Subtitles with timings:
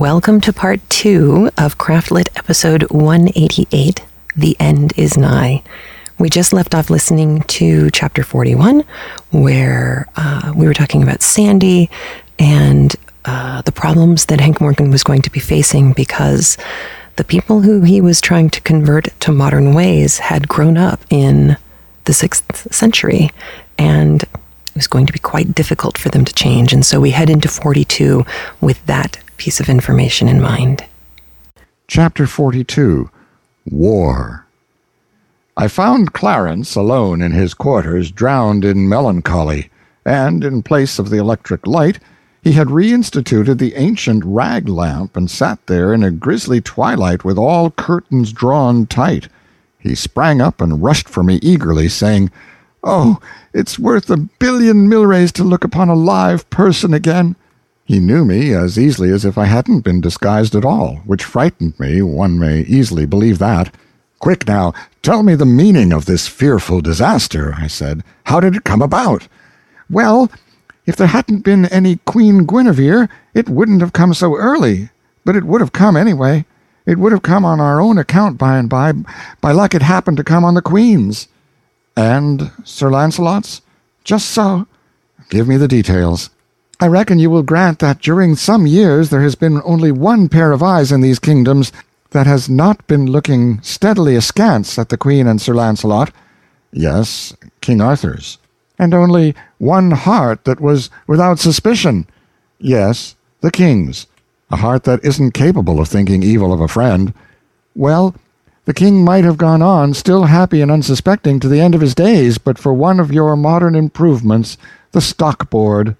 [0.00, 4.02] Welcome to part two of Craftlit episode 188
[4.34, 5.62] The End is Nigh.
[6.18, 8.82] We just left off listening to chapter 41,
[9.30, 11.90] where uh, we were talking about Sandy
[12.38, 16.56] and uh, the problems that Hank Morgan was going to be facing because
[17.16, 21.58] the people who he was trying to convert to modern ways had grown up in
[22.06, 23.28] the sixth century
[23.76, 24.30] and it
[24.74, 26.72] was going to be quite difficult for them to change.
[26.72, 28.24] And so we head into 42
[28.62, 30.84] with that piece of information in mind.
[31.88, 33.10] Chapter 42
[33.70, 34.46] War
[35.56, 39.70] I found Clarence alone in his quarters, drowned in melancholy,
[40.04, 41.98] and, in place of the electric light,
[42.42, 47.38] he had reinstituted the ancient rag lamp and sat there in a grisly twilight with
[47.38, 49.28] all curtains drawn tight.
[49.78, 52.30] He sprang up and rushed for me eagerly, saying,
[52.84, 53.20] Oh,
[53.54, 57.36] it's worth a billion milrays to look upon a live person again.
[57.90, 61.74] He knew me as easily as if I hadn't been disguised at all, which frightened
[61.80, 63.74] me, one may easily believe that.
[64.20, 68.04] Quick now, tell me the meaning of this fearful disaster, I said.
[68.26, 69.26] How did it come about?
[69.90, 70.30] Well,
[70.86, 74.90] if there hadn't been any Queen Guinevere, it wouldn't have come so early.
[75.24, 76.44] But it would have come anyway.
[76.86, 78.92] It would have come on our own account by and by.
[79.40, 81.26] By luck it happened to come on the Queen's.
[81.96, 83.62] And Sir Launcelot's?
[84.04, 84.68] Just so.
[85.28, 86.30] Give me the details.
[86.80, 90.50] I reckon you will grant that during some years there has been only one pair
[90.50, 91.72] of eyes in these kingdoms,
[92.10, 96.12] that has not been looking steadily askance at the Queen and Sir Launcelot.
[96.72, 98.38] Yes, King Arthur's.
[98.78, 102.06] And only one heart that was without suspicion.
[102.58, 104.06] Yes, the King's.
[104.50, 107.14] A heart that isn't capable of thinking evil of a friend.
[107.76, 108.16] Well,
[108.64, 111.94] the king might have gone on, still happy and unsuspecting, to the end of his
[111.94, 114.58] days, but for one of your modern improvements,
[114.92, 115.96] the stock board.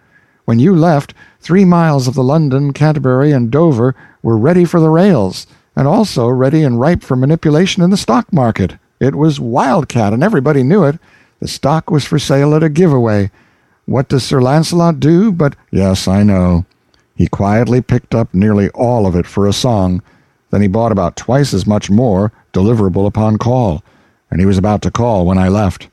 [0.51, 4.89] When you left, three miles of the London, Canterbury, and Dover were ready for the
[4.89, 8.77] rails and also ready and ripe for manipulation in the stock market.
[8.98, 10.98] It was wildcat, and everybody knew it.
[11.38, 13.31] The stock was for sale at a giveaway.
[13.87, 16.67] What does Sir Launcelot do but Yes, I know.
[17.15, 20.03] He quietly picked up nearly all of it for a song.
[20.50, 23.84] Then he bought about twice as much more, deliverable upon call,
[24.32, 25.87] and he was about to call when I left.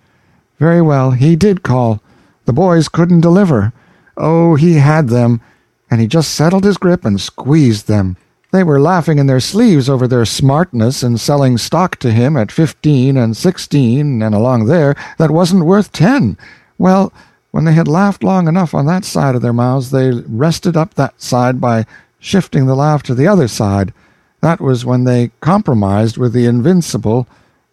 [0.58, 2.02] Very well, he did call.
[2.46, 3.72] The boys couldn't deliver.
[4.18, 5.42] Oh, he had them,
[5.90, 8.18] and he just settled his grip and squeezed them.
[8.52, 12.52] They were laughing in their sleeves over their smartness in selling stock to him at
[12.52, 16.38] fifteen and sixteen and along there that wasn't worth ten.
[16.78, 17.14] Well,
[17.52, 20.96] when they had laughed long enough on that side of their mouths, they rested up
[20.96, 21.86] that side by
[22.20, 23.94] shifting the laugh to the other side.
[24.42, 27.28] That was when they compromised with the Invincible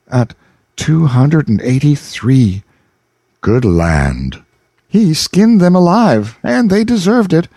[0.08, 0.34] at
[0.76, 2.62] two hundred and eighty-three.
[3.40, 4.43] Good land!
[4.94, 7.48] He skinned them alive, and they deserved it.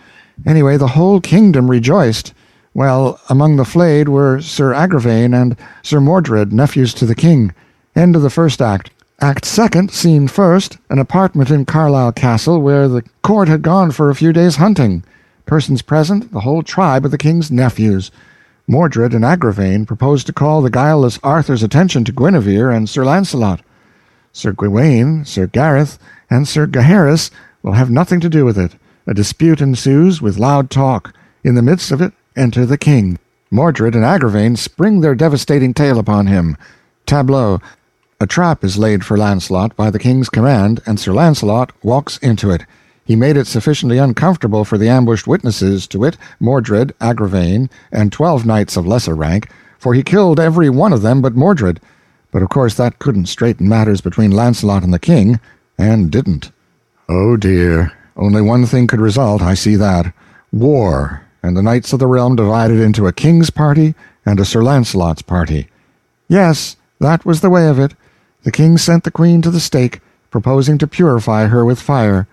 [0.44, 2.34] Anyway, the whole kingdom rejoiced.
[2.74, 7.54] Well, among the flayed were Sir Agravaine and Sir Mordred, nephews to the king.
[7.94, 8.90] End of the first act.
[9.20, 14.10] Act second, scene first, an apartment in Carlisle Castle where the court had gone for
[14.10, 15.04] a few days' hunting.
[15.46, 18.10] Persons present, the whole tribe of the king's nephews.
[18.66, 23.60] Mordred and Agravaine proposed to call the guileless Arthur's attention to Guinevere and Sir Launcelot.
[24.32, 26.00] Sir Gawaine, Sir Gareth,
[26.30, 27.30] and Sir Gaheris
[27.62, 28.74] will have nothing to do with it.
[29.06, 31.14] A dispute ensues with loud talk.
[31.42, 33.18] In the midst of it enter the king.
[33.50, 36.56] Mordred and Agravaine spring their devastating tale upon him.
[37.06, 37.60] Tableau.
[38.20, 42.50] A trap is laid for Launcelot by the king's command, and Sir Launcelot walks into
[42.50, 42.64] it.
[43.04, 48.44] He made it sufficiently uncomfortable for the ambushed witnesses, to wit, Mordred, Agravaine, and twelve
[48.44, 51.80] knights of lesser rank, for he killed every one of them but Mordred.
[52.30, 55.40] But of course that couldn't straighten matters between Launcelot and the king,
[55.78, 56.50] and didn't.
[57.08, 60.12] Oh dear, only one thing could result, I see that.
[60.52, 63.94] War and the knights of the realm divided into a king's party
[64.26, 65.68] and a Sir Launcelot's party.
[66.28, 67.94] Yes, that was the way of it.
[68.42, 70.00] The king sent the queen to the stake,
[70.30, 72.26] proposing to purify her with fire.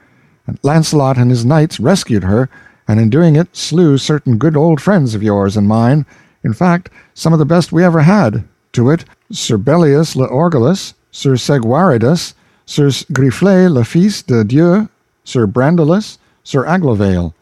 [0.47, 2.49] And Launcelot and his knights rescued her,
[2.87, 6.05] and in doing it slew certain good old friends of yours and mine,
[6.43, 8.43] in fact, some of the best we ever had,
[8.73, 12.33] to wit, Sir Belias le Orgulous, Sir Segwarides,
[12.65, 14.89] Sir Griflet le Fils de Dieu,
[15.23, 17.33] Sir Brandiles, Sir Aglovale.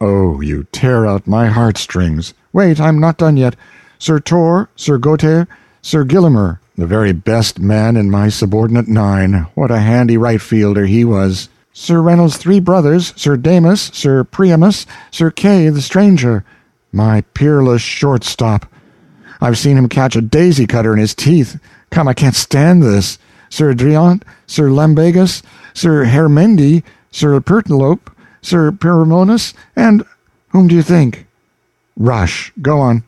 [0.00, 2.32] Oh, you tear out my heartstrings.
[2.52, 3.56] Wait, I'm not done yet.
[3.98, 5.46] Sir Tor, Sir Gauter,
[5.82, 9.46] Sir Gillimer, the very best man in my subordinate nine.
[9.54, 11.50] What a handy right fielder he was.
[11.74, 16.44] Sir Reynolds' three brothers, Sir Damus, Sir Priamus, Sir Kay the stranger.
[16.92, 18.66] My peerless shortstop.
[19.40, 21.60] I've seen him catch a daisy cutter in his teeth.
[21.90, 23.18] Come, I can't stand this.
[23.50, 25.42] Sir Driant, Sir Lambegus,
[25.74, 28.10] Sir Herminde, Sir Pertilope,
[28.40, 30.04] Sir Perimones, and
[30.48, 31.26] whom do you think?
[31.96, 32.52] Rush.
[32.62, 33.04] Go on.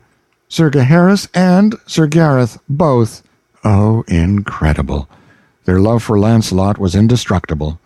[0.47, 3.23] Sir Gaheris and Sir Gareth, both.
[3.63, 5.09] Oh, incredible.
[5.65, 7.79] Their love for Launcelot was indestructible.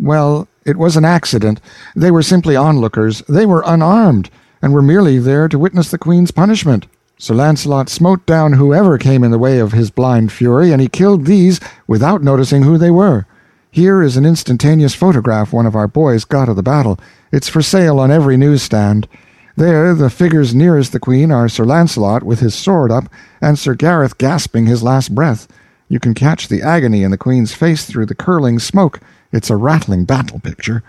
[0.00, 1.60] Well, it was an accident.
[1.94, 3.22] They were simply onlookers.
[3.28, 4.30] They were unarmed,
[4.62, 6.86] and were merely there to witness the Queen's punishment.
[7.20, 10.88] Sir Launcelot smote down whoever came in the way of his blind fury, and he
[10.88, 13.26] killed these without noticing who they were.
[13.72, 16.96] Here is an instantaneous photograph one of our boys got of the battle.
[17.32, 19.08] It's for sale on every newsstand.
[19.56, 23.10] There, the figures nearest the Queen are Sir Launcelot with his sword up,
[23.40, 25.48] and Sir Gareth gasping his last breath.
[25.88, 29.00] You can catch the agony in the Queen's face through the curling smoke.
[29.32, 30.84] It's a rattling battle picture.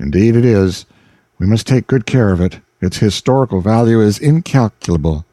[0.00, 0.86] Indeed it is.
[1.38, 2.58] We must take good care of it.
[2.80, 5.24] Its historical value is incalculable.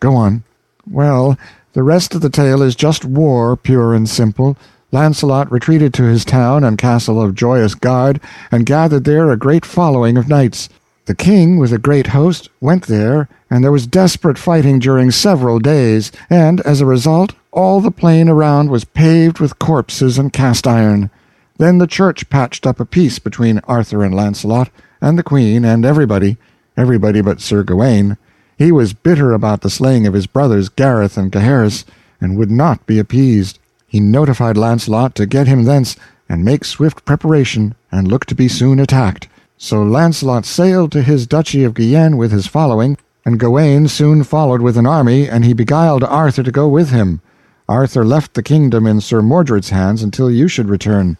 [0.00, 0.44] Go on.
[0.88, 1.38] Well,
[1.72, 4.56] the rest of the tale is just war, pure and simple.
[4.90, 9.66] Launcelot retreated to his town and castle of Joyous Gard, and gathered there a great
[9.66, 10.68] following of knights.
[11.04, 15.58] The king, with a great host, went there, and there was desperate fighting during several
[15.58, 20.66] days, and, as a result, all the plain around was paved with corpses and cast
[20.66, 21.10] iron.
[21.58, 25.84] Then the church patched up a peace between Arthur and Launcelot, and the queen, and
[25.84, 26.36] everybody,
[26.76, 28.16] everybody but Sir Gawaine.
[28.58, 31.84] He was bitter about the slaying of his brothers Gareth and Gaheris,
[32.20, 33.60] and would not be appeased.
[33.86, 35.94] He notified Launcelot to get him thence,
[36.28, 39.28] and make swift preparation, and look to be soon attacked.
[39.56, 44.60] So Launcelot sailed to his duchy of Guienne with his following, and Gawaine soon followed
[44.60, 47.20] with an army, and he beguiled Arthur to go with him.
[47.68, 51.16] Arthur left the kingdom in Sir Mordred's hands until you should return.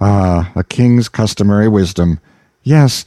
[0.00, 2.20] Ah, a king's customary wisdom.
[2.62, 3.04] Yes,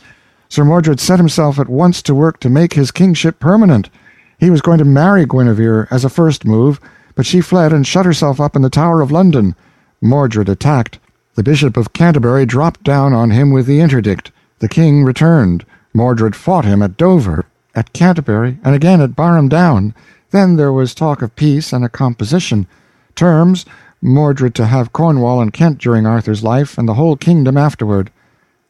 [0.51, 3.91] Sir Mordred set himself at once to work to make his kingship permanent.
[4.39, 6.79] He was going to marry Guinevere as a first move,
[7.13, 9.55] but she fled and shut herself up in the Tower of London.
[10.01, 10.97] Mordred attacked.
[11.35, 14.31] The Bishop of Canterbury dropped down on him with the interdict.
[14.57, 15.65] The king returned.
[15.93, 19.93] Mordred fought him at Dover, at Canterbury, and again at Barham Down.
[20.31, 22.65] Then there was talk of peace and a composition.
[23.13, 23.65] Terms,
[24.01, 28.09] Mordred to have Cornwall and Kent during Arthur's life, and the whole kingdom afterward.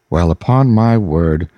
[0.09, 1.49] Well, upon my word,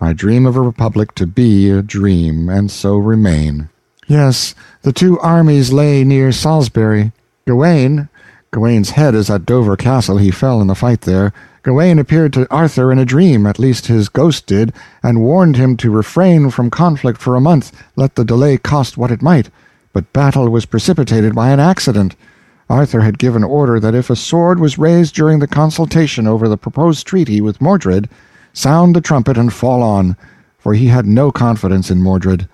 [0.00, 3.68] my dream of a republic to be a dream, and so remain.
[4.06, 7.12] Yes, the two armies lay near Salisbury.
[7.46, 8.08] Gawaine,
[8.50, 11.32] Gawaine's head is at Dover Castle, he fell in the fight there.
[11.62, 15.76] Gawaine appeared to Arthur in a dream, at least his ghost did, and warned him
[15.76, 19.50] to refrain from conflict for a month, let the delay cost what it might.
[19.92, 22.16] But battle was precipitated by an accident.
[22.70, 26.56] Arthur had given order that if a sword was raised during the consultation over the
[26.56, 28.08] proposed treaty with Mordred,
[28.52, 30.16] sound the trumpet and fall on,
[30.58, 32.48] for he had no confidence in Mordred.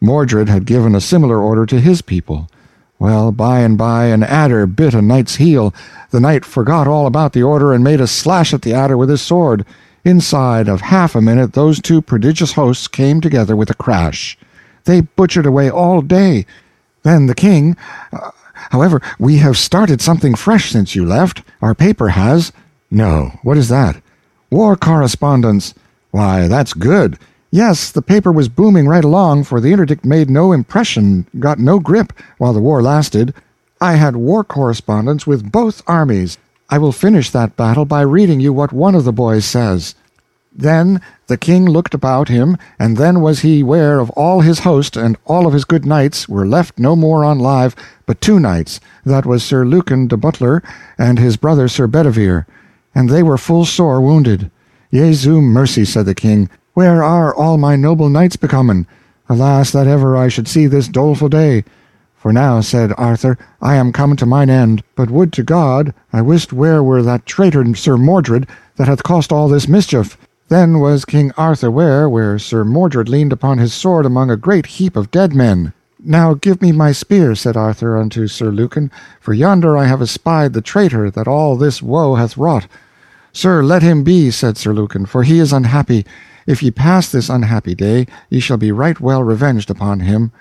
[0.00, 2.48] Mordred had given a similar order to his people.
[2.98, 5.74] Well, by and by an adder bit a knight's heel.
[6.10, 9.10] The knight forgot all about the order and made a slash at the adder with
[9.10, 9.66] his sword.
[10.04, 14.38] Inside of half a minute those two prodigious hosts came together with a crash.
[14.84, 16.46] They butchered away all day.
[17.02, 17.76] Then the king...
[18.12, 18.30] Uh,
[18.70, 21.42] however, we have started something fresh since you left.
[21.60, 22.52] Our paper has.
[22.90, 24.00] No, what is that?
[24.50, 25.74] War correspondence.
[26.12, 27.18] Why, that's good.
[27.50, 31.78] Yes, the paper was booming right along, for the interdict made no impression, got no
[31.78, 33.34] grip, while the war lasted.
[33.80, 36.38] I had war correspondence with both armies.
[36.70, 39.94] I will finish that battle by reading you what one of the boys says.
[40.54, 44.96] Then the king looked about him, and then was he ware of all his host,
[44.96, 47.76] and all of his good knights were left no more on live,
[48.06, 50.62] but two knights, that was Sir Lucan de Butlere,
[50.96, 52.46] and his brother Sir Bedivere,
[52.96, 54.50] and they were full sore wounded.
[54.90, 58.86] Jesu mercy, said the king, where are all my noble knights becomen?
[59.28, 61.62] Alas, that ever I should see this doleful day!
[62.14, 66.22] For now, said Arthur, I am come to mine end, but would to God I
[66.22, 70.16] wist where were that traitor Sir Mordred that hath caused all this mischief.
[70.48, 74.66] Then was King Arthur ware where Sir Mordred leaned upon his sword among a great
[74.66, 75.74] heap of dead men.
[76.02, 80.54] Now give me my spear, said Arthur unto Sir Lucan, for yonder I have espied
[80.54, 82.66] the traitor that all this woe hath wrought.
[83.36, 86.06] Sir, let him be, said Sir Lucan, for he is unhappy,
[86.46, 90.32] if ye pass this unhappy day, ye shall be right well revenged upon him.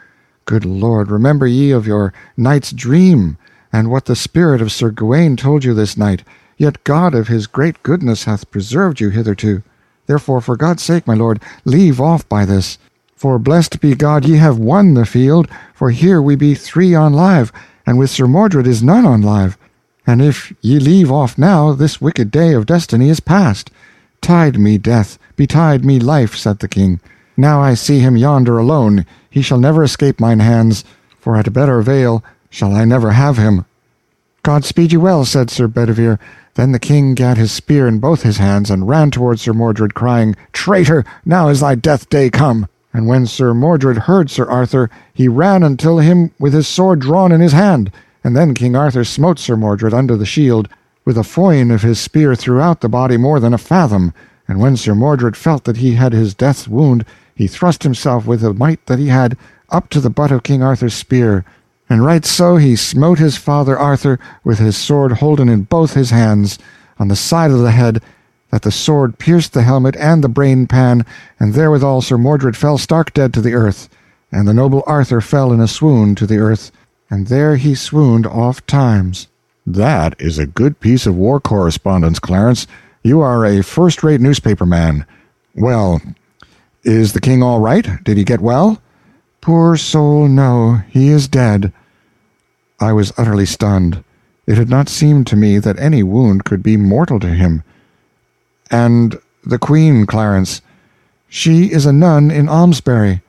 [0.45, 3.37] Good Lord, remember ye of your night's dream,
[3.73, 6.23] and what the spirit of Sir Gawaine told you this night.
[6.55, 9.61] Yet God of his great goodness hath preserved you hitherto.
[10.05, 12.77] Therefore, for God's sake, my lord, leave off by this.
[13.13, 17.11] For blessed be God ye have won the field, for here we be three on
[17.11, 17.51] live,
[17.85, 19.57] and with Sir Mordred is none on live.
[20.07, 23.71] And if ye leave off now, this wicked day of destiny is past.
[24.21, 26.99] Tide me death, betide me life, said the king.
[27.37, 29.05] Now I see him yonder alone.
[29.29, 30.83] He shall never escape mine hands,
[31.19, 33.65] for at a better avail shall I never have him.
[34.43, 36.19] God speed you well, said Sir Bedivere.
[36.53, 39.93] Then the king gat his spear in both his hands, and ran toward Sir Mordred,
[39.93, 42.67] crying, Traitor, now is thy death day come.
[42.93, 47.33] And when Sir Mordred heard Sir Arthur, he ran until him with his sword drawn
[47.33, 47.91] in his hand.
[48.25, 50.67] And then King Arthur smote Sir Mordred under the shield,
[51.05, 54.15] with a foin of his spear throughout the body more than a fathom.
[54.47, 57.05] And when Sir Mordred felt that he had his death's wound,
[57.35, 59.37] he thrust himself with the might that he had
[59.69, 61.45] up to the butt of King Arthur's spear.
[61.87, 66.09] And right so he smote his father Arthur with his sword holden in both his
[66.09, 66.57] hands,
[66.97, 68.01] on the side of the head,
[68.49, 71.05] that the sword pierced the helmet and the brain pan,
[71.39, 73.87] and therewithal Sir Mordred fell stark dead to the earth,
[74.31, 76.71] and the noble Arthur fell in a swoon to the earth,
[77.15, 79.29] and there he swooned oft times.
[79.65, 82.67] That is a good piece of war correspondence, Clarence.
[83.03, 85.05] You are a first-rate newspaper man.
[85.55, 86.01] Well,
[86.83, 88.03] is the king all right?
[88.03, 88.81] Did he get well?
[89.39, 91.71] Poor soul, no, he is dead.
[92.81, 94.03] I was utterly stunned.
[94.45, 97.63] It had not seemed to me that any wound could be mortal to him.
[98.69, 100.61] And the Queen, Clarence.
[101.29, 103.21] She is a nun in Almesbury.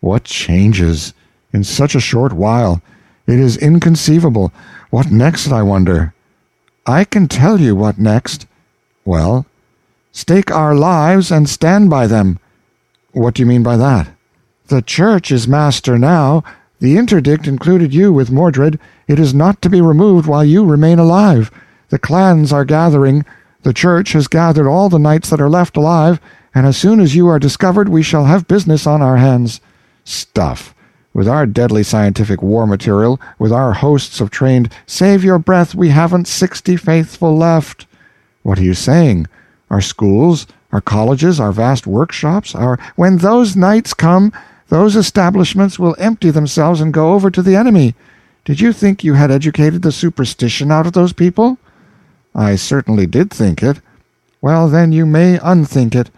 [0.00, 1.12] What changes!
[1.52, 2.80] In such a short while.
[3.30, 4.52] It is inconceivable.
[4.90, 6.14] What next, I wonder?
[6.84, 8.48] I can tell you what next.
[9.04, 9.46] Well?
[10.10, 12.40] Stake our lives and stand by them.
[13.12, 14.08] What do you mean by that?
[14.66, 16.42] The Church is master now.
[16.80, 18.80] The interdict included you with Mordred.
[19.06, 21.52] It is not to be removed while you remain alive.
[21.90, 23.24] The clans are gathering.
[23.62, 26.20] The Church has gathered all the knights that are left alive,
[26.52, 29.60] and as soon as you are discovered we shall have business on our hands.
[30.02, 30.74] Stuff!
[31.12, 35.88] With our deadly scientific war material, with our hosts of trained save your breath, we
[35.88, 37.86] haven't sixty faithful left.
[38.42, 39.26] What are you saying?
[39.70, 44.32] Our schools, our colleges, our vast workshops, our when those knights come
[44.70, 47.96] those establishments will empty themselves and go over to the enemy.
[48.44, 51.58] Did you think you had educated the superstition out of those people?
[52.36, 53.80] I certainly did think it.
[54.40, 56.10] Well, then you may unthink it.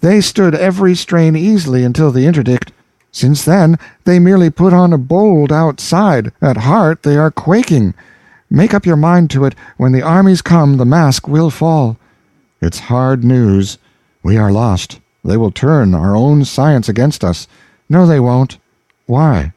[0.00, 2.72] They stood every strain easily until the interdict.
[3.12, 6.32] Since then, they merely put on a bold outside.
[6.40, 7.94] At heart, they are quaking.
[8.50, 9.54] Make up your mind to it.
[9.76, 11.98] When the armies come, the mask will fall.
[12.62, 13.78] It's hard news.
[14.22, 14.98] We are lost.
[15.24, 17.46] They will turn our own science against us.
[17.88, 18.58] No, they won't.
[19.06, 19.52] Why?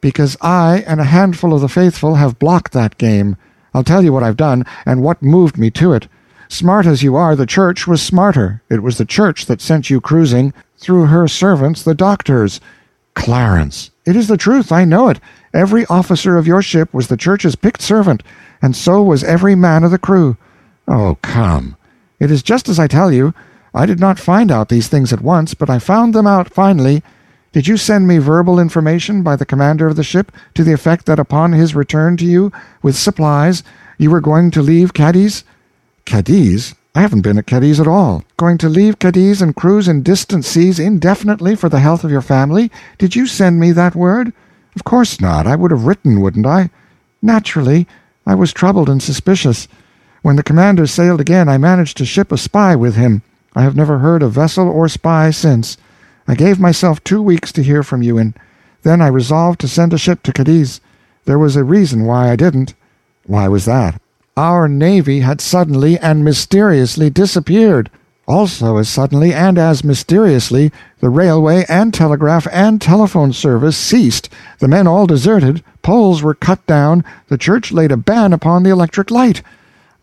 [0.00, 3.36] Because I and a handful of the faithful have blocked that game.
[3.72, 6.08] I'll tell you what I've done, and what moved me to it.
[6.48, 8.62] Smart as you are, the church was smarter.
[8.70, 12.60] It was the church that sent you cruising, through her servants, the doctors.
[13.18, 15.20] Clarence, it is the truth, I know it.
[15.52, 18.22] Every officer of your ship was the church's picked servant,
[18.62, 20.36] and so was every man of the crew.
[20.86, 21.76] Oh, come.
[22.20, 23.34] It is just as I tell you.
[23.74, 27.02] I did not find out these things at once, but I found them out finally.
[27.52, 31.06] Did you send me verbal information by the commander of the ship to the effect
[31.06, 33.62] that upon his return to you with supplies
[33.98, 35.44] you were going to leave Cadiz?
[36.04, 36.74] Cadiz?
[36.98, 38.24] I haven't been at Cadiz at all.
[38.36, 42.20] Going to leave Cadiz and cruise in distant seas indefinitely for the health of your
[42.20, 42.72] family?
[42.98, 44.32] Did you send me that word?
[44.74, 45.46] Of course not.
[45.46, 46.70] I would have written, wouldn't I?
[47.22, 47.86] Naturally.
[48.26, 49.68] I was troubled and suspicious.
[50.22, 53.22] When the commander sailed again, I managed to ship a spy with him.
[53.54, 55.76] I have never heard of vessel or spy since.
[56.26, 58.36] I gave myself two weeks to hear from you, and
[58.82, 60.80] then I resolved to send a ship to Cadiz.
[61.26, 62.74] There was a reason why I didn't.
[63.24, 64.02] Why was that?
[64.38, 67.90] Our navy had suddenly and mysteriously disappeared.
[68.28, 74.28] Also, as suddenly and as mysteriously, the railway and telegraph and telephone service ceased.
[74.60, 78.70] The men all deserted, poles were cut down, the church laid a ban upon the
[78.70, 79.42] electric light.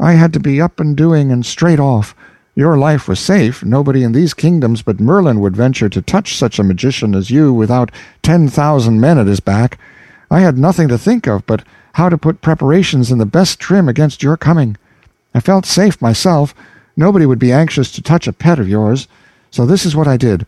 [0.01, 2.13] I had to be up and doing and straight off.
[2.55, 3.63] Your life was safe.
[3.63, 7.53] Nobody in these kingdoms but Merlin would venture to touch such a magician as you
[7.53, 7.89] without
[8.21, 9.79] ten thousand men at his back.
[10.29, 11.63] I had nothing to think of but
[11.95, 14.75] how to put preparations in the best trim against your coming.
[15.33, 16.53] I felt safe myself.
[16.97, 19.07] Nobody would be anxious to touch a pet of yours.
[19.49, 20.45] So this is what I did.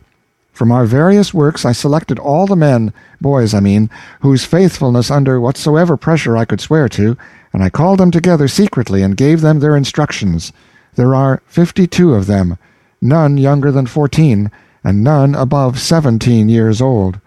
[0.52, 3.88] From our various works I selected all the men, boys I mean,
[4.20, 7.16] whose faithfulness under whatsoever pressure I could swear to,
[7.52, 10.52] and I called them together secretly and gave them their instructions.
[10.96, 12.58] There are fifty-two of them,
[13.00, 14.50] none younger than fourteen,
[14.84, 17.20] and none above seventeen years old.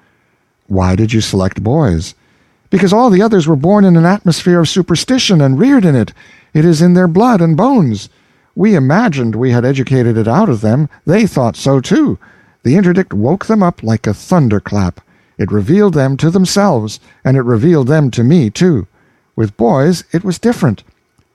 [0.67, 2.13] Why did you select boys?
[2.71, 6.13] Because all the others were born in an atmosphere of superstition and reared in it.
[6.55, 8.09] It is in their blood and bones.
[8.55, 10.89] We imagined we had educated it out of them.
[11.05, 12.17] They thought so, too.
[12.63, 15.01] The interdict woke them up like a thunderclap.
[15.37, 18.87] It revealed them to themselves, and it revealed them to me, too.
[19.35, 20.83] With boys it was different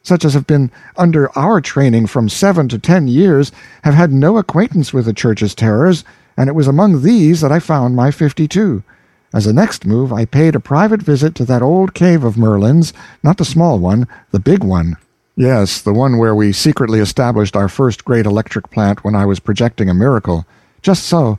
[0.07, 3.51] such as have been under our training from seven to ten years,
[3.83, 6.05] have had no acquaintance with the Church's terrors,
[6.37, 8.85] and it was among these that I found my fifty-two.
[9.37, 12.95] As a next move, I paid a private visit to that old cave of Merlin's,
[13.23, 14.97] not the small one, the big one.
[15.37, 19.39] Yes, the one where we secretly established our first great electric plant when I was
[19.39, 20.47] projecting a miracle.
[20.81, 21.39] Just so.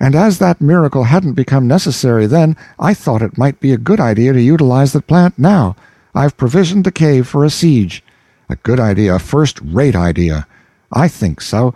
[0.00, 4.00] And as that miracle hadn't become necessary then, I thought it might be a good
[4.00, 5.76] idea to utilize the plant now.
[6.14, 8.02] I've provisioned the cave for a siege.
[8.48, 10.46] A good idea, a first-rate idea.
[10.90, 11.74] I think so.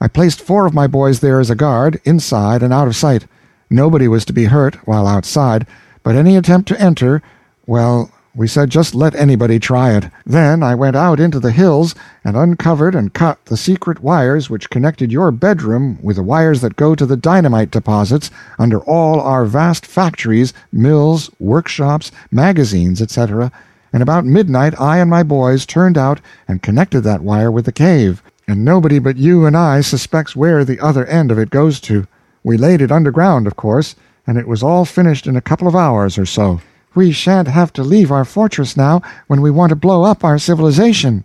[0.00, 3.26] I placed four of my boys there as a guard, inside and out of sight.
[3.72, 5.66] Nobody was to be hurt while outside,
[6.02, 7.22] but any attempt to enter,
[7.66, 10.10] well, we said just let anybody try it.
[10.26, 14.68] Then I went out into the hills and uncovered and cut the secret wires which
[14.68, 19.46] connected your bedroom with the wires that go to the dynamite deposits under all our
[19.46, 23.50] vast factories, mills, workshops, magazines, etc.
[23.90, 27.72] And about midnight I and my boys turned out and connected that wire with the
[27.72, 31.80] cave, and nobody but you and I suspects where the other end of it goes
[31.80, 32.06] to.
[32.44, 33.94] We laid it underground, of course,
[34.26, 36.60] and it was all finished in a couple of hours or so.
[36.94, 40.38] We shan't have to leave our fortress now when we want to blow up our
[40.38, 41.24] civilization.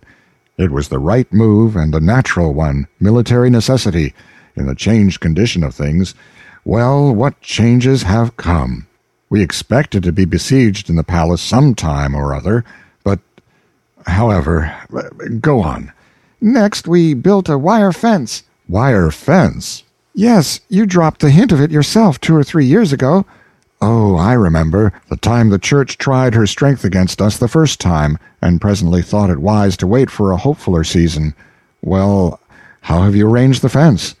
[0.56, 4.14] It was the right move and the natural one, military necessity,
[4.56, 6.14] in the changed condition of things.
[6.64, 8.86] Well, what changes have come!
[9.30, 12.64] We expected to be besieged in the palace some time or other,
[13.04, 13.20] but,
[14.06, 14.74] however,
[15.40, 15.92] go on.
[16.40, 18.42] Next, we built a wire fence.
[18.68, 19.84] Wire fence?
[20.18, 23.24] Yes, you dropped the hint of it yourself two or three years ago.
[23.80, 28.18] Oh, I remember, the time the church tried her strength against us the first time,
[28.42, 31.36] and presently thought it wise to wait for a hopefuller season.
[31.82, 32.40] Well,
[32.80, 34.16] how have you arranged the fence?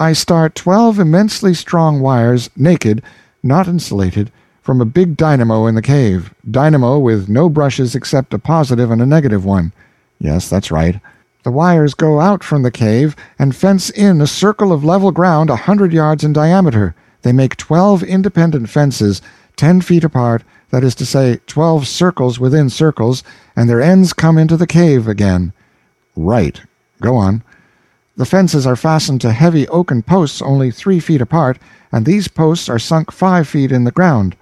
[0.00, 3.00] I start twelve immensely strong wires, naked,
[3.40, 6.34] not insulated, from a big dynamo in the cave.
[6.50, 9.72] Dynamo with no brushes except a positive and a negative one.
[10.18, 11.00] Yes, that's right.
[11.44, 15.50] The wires go out from the cave and fence in a circle of level ground
[15.50, 16.94] a hundred yards in diameter.
[17.22, 19.22] They make twelve independent fences,
[19.56, 23.22] ten feet apart, that is to say, twelve circles within circles,
[23.56, 25.52] and their ends come into the cave again.
[26.16, 26.60] Right.
[27.00, 27.42] Go on.
[28.16, 31.58] The fences are fastened to heavy oaken posts only three feet apart,
[31.92, 34.36] and these posts are sunk five feet in the ground.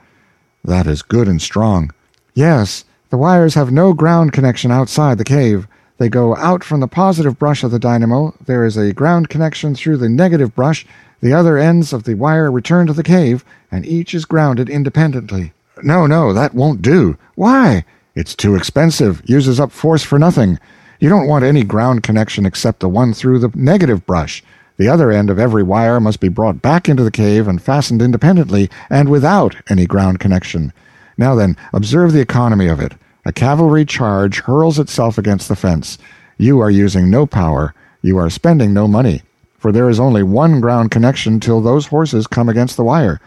[0.65, 1.93] That is good and strong.
[2.35, 2.85] Yes.
[3.11, 5.69] The wires have no ground connection outside the cave.
[5.99, 8.35] They go out from the positive brush of the dynamo.
[8.45, 10.87] There is a ground connection through the negative brush,
[11.21, 15.53] the other ends of the wire return to the cave, and each is grounded independently.
[15.83, 17.17] No, no, that won't do.
[17.35, 17.85] Why?
[18.15, 20.59] It's too expensive, uses up force for nothing.
[21.01, 24.43] You don't want any ground connection except the one through the negative brush.
[24.77, 28.03] The other end of every wire must be brought back into the cave and fastened
[28.03, 30.73] independently, and without any ground connection.
[31.17, 32.93] Now then, observe the economy of it.
[33.27, 35.99] A cavalry charge hurls itself against the fence.
[36.39, 37.75] You are using no power.
[38.01, 39.21] You are spending no money
[39.67, 43.21] for there is only one ground connection till those horses come against the wire.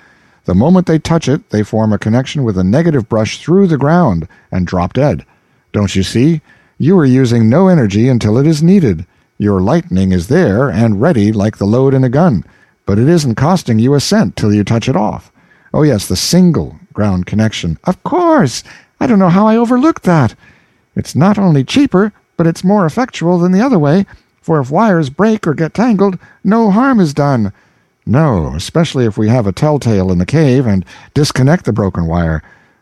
[0.45, 3.77] The moment they touch it, they form a connection with a negative brush through the
[3.77, 5.25] ground and drop dead.
[5.73, 6.39] Don't you see?
[6.77, 9.05] You are using no energy until it is needed.
[9.37, 12.45] Your lightning is there and ready like the load in a gun,
[12.85, 15.33] but it isn't costing you a cent till you touch it off.
[15.73, 17.77] Oh, yes, the single ground connection.
[17.83, 18.63] Of course!
[18.99, 20.35] I don't know how I overlooked that.
[20.95, 24.05] It's not only cheaper, but it's more effectual than the other way,
[24.41, 27.53] for if wires break or get tangled, no harm is done.
[28.05, 30.83] No, especially if we have a telltale in the cave and
[31.13, 32.41] disconnect the broken wire.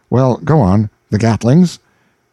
[0.09, 0.89] Well, go on.
[1.09, 1.79] The Gatlings?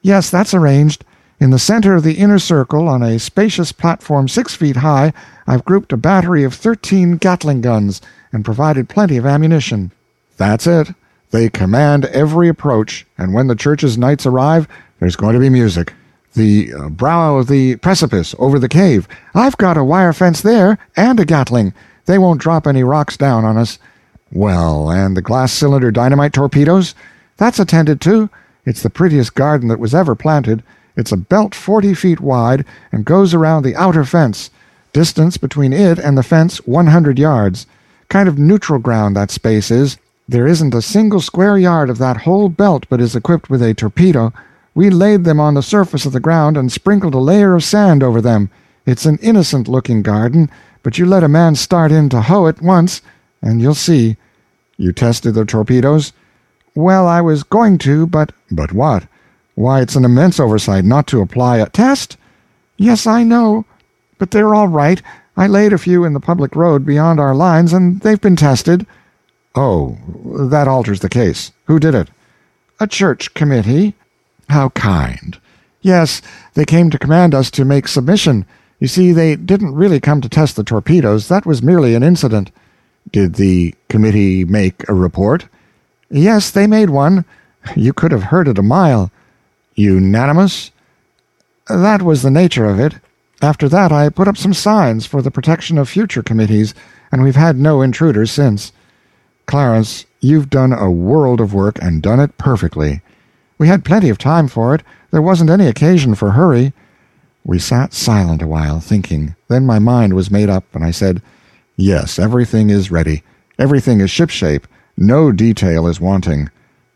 [0.02, 1.04] Yes, that's arranged.
[1.40, 5.12] In the center of the inner circle, on a spacious platform six feet high,
[5.46, 8.00] I've grouped a battery of thirteen Gatling guns
[8.32, 9.92] and provided plenty of ammunition.
[10.36, 10.88] That's it.
[11.34, 14.68] They command every approach, and when the church's knights arrive,
[15.00, 15.92] there's going to be music
[16.34, 19.08] the uh, brow of the precipice over the cave.
[19.34, 21.74] I've got a wire fence there, and a Gatling.
[22.06, 23.80] They won't drop any rocks down on us.
[24.30, 26.94] Well, and the glass cylinder dynamite torpedoes?
[27.36, 28.30] That's attended to.
[28.64, 30.62] It's the prettiest garden that was ever planted.
[30.96, 34.50] It's a belt forty feet wide and goes around the outer fence.
[34.92, 37.66] Distance between it and the fence one hundred yards.
[38.08, 39.98] Kind of neutral ground that space is.
[40.26, 43.74] There isn't a single square yard of that whole belt but is equipped with a
[43.74, 44.32] torpedo.
[44.74, 48.02] We laid them on the surface of the ground and sprinkled a layer of sand
[48.02, 48.50] over them.
[48.86, 50.50] It's an innocent-looking garden,
[50.82, 53.02] but you let a man start in to hoe it once,
[53.40, 54.16] and you'll see.
[54.76, 56.12] You tested the torpedoes?
[56.74, 58.32] Well, I was going to, but...
[58.50, 59.06] But what?
[59.54, 61.68] Why, it's an immense oversight not to apply a...
[61.68, 62.16] Test?
[62.76, 63.64] Yes, I know.
[64.18, 65.00] But they're all right.
[65.36, 68.86] I laid a few in the public road beyond our lines, and they've been tested.
[69.54, 69.96] Oh,
[70.48, 71.52] that alters the case.
[71.66, 72.10] Who did it?
[72.80, 73.94] A church committee.
[74.48, 75.38] How kind.
[75.80, 76.22] Yes,
[76.54, 78.46] they came to command us to make submission.
[78.80, 81.28] You see, they didn't really come to test the torpedoes.
[81.28, 82.50] That was merely an incident.
[83.10, 85.46] Did the committee make a report?
[86.10, 87.24] Yes, they made one.
[87.76, 89.10] You could have heard it a mile.
[89.74, 90.70] Unanimous?
[91.68, 92.94] That was the nature of it.
[93.40, 96.74] After that, I put up some signs for the protection of future committees,
[97.12, 98.72] and we've had no intruders since.
[99.46, 103.02] Clarence, you've done a world of work and done it perfectly.
[103.58, 104.82] We had plenty of time for it.
[105.10, 106.72] There wasn't any occasion for hurry.
[107.44, 109.36] We sat silent a while, thinking.
[109.48, 111.22] Then my mind was made up, and I said,
[111.76, 113.22] Yes, everything is ready.
[113.58, 114.64] Everything is shipshape.
[114.96, 116.50] No detail is wanting.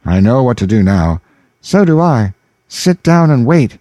[0.04, 1.20] I know what to do now.
[1.60, 2.34] So do I.
[2.68, 3.78] Sit down and wait.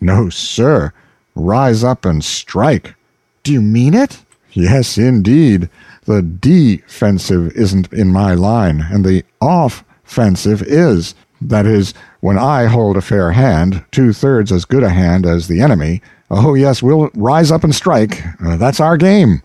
[0.00, 0.92] No, sir.
[1.34, 2.94] Rise up and strike.
[3.42, 4.22] Do you mean it?
[4.52, 5.68] Yes, indeed.
[6.06, 11.14] The defensive isn't in my line, and the offensive is.
[11.40, 15.48] That is, when I hold a fair hand, two thirds as good a hand as
[15.48, 16.00] the enemy.
[16.30, 18.24] Oh, yes, we'll rise up and strike.
[18.44, 19.42] Uh, that's our game.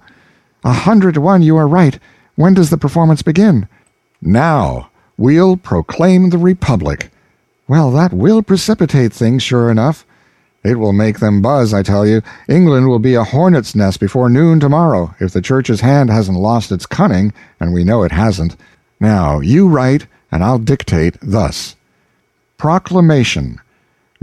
[0.63, 1.99] A hundred to one, you are right.
[2.35, 3.67] When does the performance begin?
[4.21, 4.87] Now.
[5.17, 7.11] We'll proclaim the Republic.
[7.67, 10.03] Well, that will precipitate things, sure enough.
[10.63, 12.21] It will make them buzz, I tell you.
[12.47, 16.71] England will be a hornet's nest before noon tomorrow, if the Church's hand hasn't lost
[16.71, 18.55] its cunning, and we know it hasn't.
[18.99, 21.75] Now, you write, and I'll dictate thus
[22.57, 23.59] Proclamation.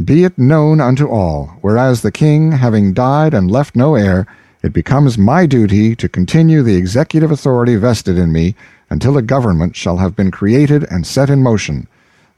[0.04, 4.28] Be it known unto all, whereas the king having died and left no heir,
[4.62, 8.54] it becomes my duty to continue the executive authority vested in me
[8.90, 11.88] until a government shall have been created and set in motion.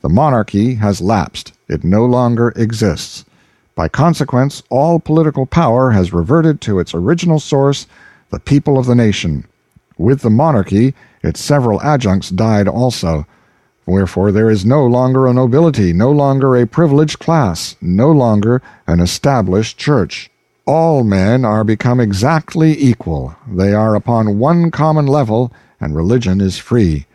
[0.00, 1.52] The monarchy has lapsed.
[1.68, 3.26] It no longer exists.
[3.80, 7.86] By consequence, all political power has reverted to its original source,
[8.28, 9.46] the people of the nation.
[9.96, 13.26] With the monarchy, its several adjuncts died also.
[13.86, 19.00] Wherefore there is no longer a nobility, no longer a privileged class, no longer an
[19.00, 20.30] established church.
[20.66, 23.34] All men are become exactly equal.
[23.50, 27.06] They are upon one common level, and religion is free.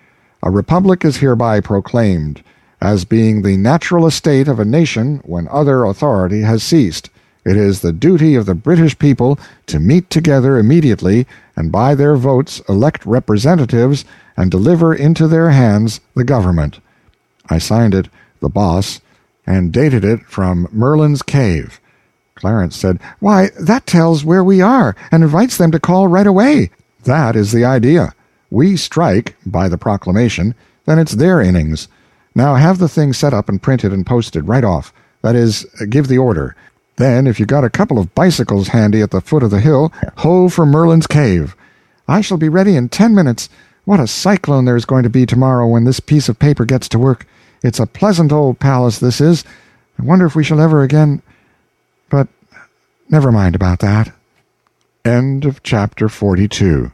[0.42, 2.42] A republic is hereby proclaimed,
[2.82, 7.10] as being the natural estate of a nation when other authority has ceased.
[7.46, 12.16] It is the duty of the British people to meet together immediately, and by their
[12.16, 14.04] votes elect representatives
[14.36, 16.80] and deliver into their hands the government.
[17.50, 18.10] I signed it,
[18.40, 19.00] the boss,
[19.46, 21.80] and dated it from Merlin's Cave.
[22.34, 26.72] Clarence said, Why, that tells where we are, and invites them to call right away.
[27.04, 28.14] That is the idea.
[28.50, 31.88] We strike, by the proclamation, then it's their innings.
[32.36, 34.94] Now have the thing set up and printed and posted right off.
[35.22, 36.56] That is, give the order.
[36.98, 39.92] Then, if you got a couple of bicycles handy at the foot of the hill,
[40.18, 41.56] ho for Merlin's Cave.
[42.08, 43.50] I shall be ready in ten minutes.
[43.86, 46.88] What a cyclone there is going to be tomorrow when this piece of paper gets
[46.90, 47.26] to work.
[47.64, 49.44] It's a pleasant old palace, this is.
[50.00, 51.22] I wonder if we shall ever again.
[52.10, 52.28] But
[53.10, 54.14] never mind about that.
[55.04, 56.92] End of chapter 42.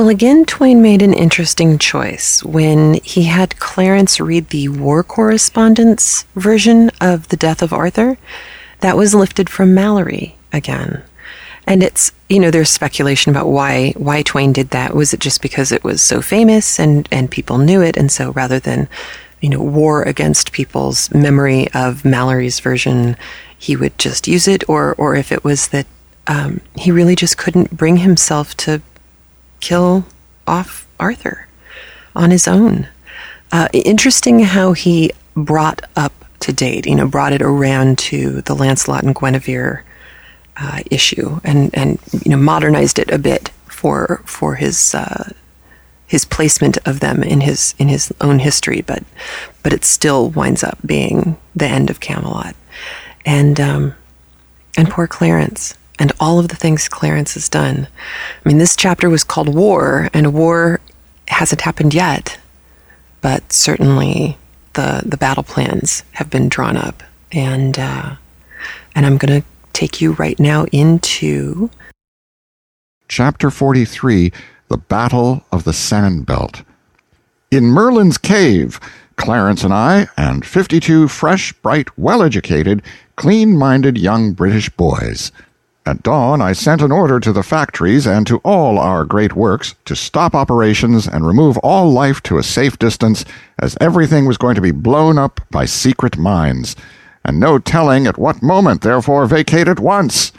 [0.00, 6.24] Well, again, Twain made an interesting choice when he had Clarence read the war correspondence
[6.34, 8.16] version of The Death of Arthur.
[8.78, 11.02] That was lifted from Malory again.
[11.66, 14.96] And it's, you know, there's speculation about why why Twain did that.
[14.96, 17.98] Was it just because it was so famous and, and people knew it?
[17.98, 18.88] And so rather than,
[19.42, 23.18] you know, war against people's memory of Malory's version,
[23.58, 25.86] he would just use it, or or if it was that
[26.26, 28.80] um, he really just couldn't bring himself to
[29.60, 30.06] kill
[30.46, 31.46] off Arthur
[32.14, 32.88] on his own.
[33.52, 38.54] Uh, interesting how he brought up to date, you know, brought it around to the
[38.54, 39.84] Lancelot and Guinevere
[40.56, 45.32] uh, issue, and and you know modernized it a bit for for his uh,
[46.06, 49.02] his placement of them in his in his own history, but
[49.62, 52.54] but it still winds up being the end of Camelot,
[53.24, 53.94] and um,
[54.76, 57.86] and poor Clarence and all of the things Clarence has done.
[58.44, 60.80] I mean, this chapter was called War, and war
[61.28, 62.40] hasn't happened yet,
[63.20, 64.36] but certainly
[64.72, 68.16] the the battle plans have been drawn up, and uh,
[68.96, 71.70] and I'm going to take you right now into
[73.08, 74.32] chapter 43,
[74.68, 76.62] the Battle of the Sand Belt.
[77.50, 78.78] In Merlin's cave,
[79.16, 82.82] Clarence and I, and 52 fresh, bright, well educated,
[83.16, 85.32] clean minded young British boys.
[85.90, 89.74] At dawn, I sent an order to the factories and to all our great works
[89.86, 93.24] to stop operations and remove all life to a safe distance,
[93.58, 96.76] as everything was going to be blown up by secret mines.
[97.24, 100.30] And no telling at what moment, therefore, vacate at once.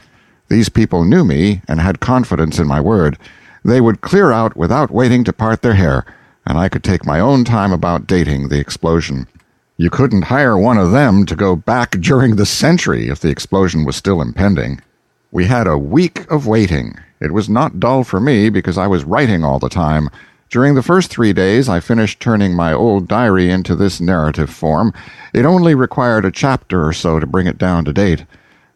[0.47, 3.17] These people knew me and had confidence in my word.
[3.65, 6.05] They would clear out without waiting to part their hair,
[6.47, 9.27] and I could take my own time about dating the explosion.
[9.75, 13.83] You couldn't hire one of them to go back during the century if the explosion
[13.83, 14.79] was still impending.
[15.33, 16.99] We had a week of waiting.
[17.21, 20.09] It was not dull for me because I was writing all the time.
[20.49, 24.93] During the first three days, I finished turning my old diary into this narrative form.
[25.33, 28.25] It only required a chapter or so to bring it down to date.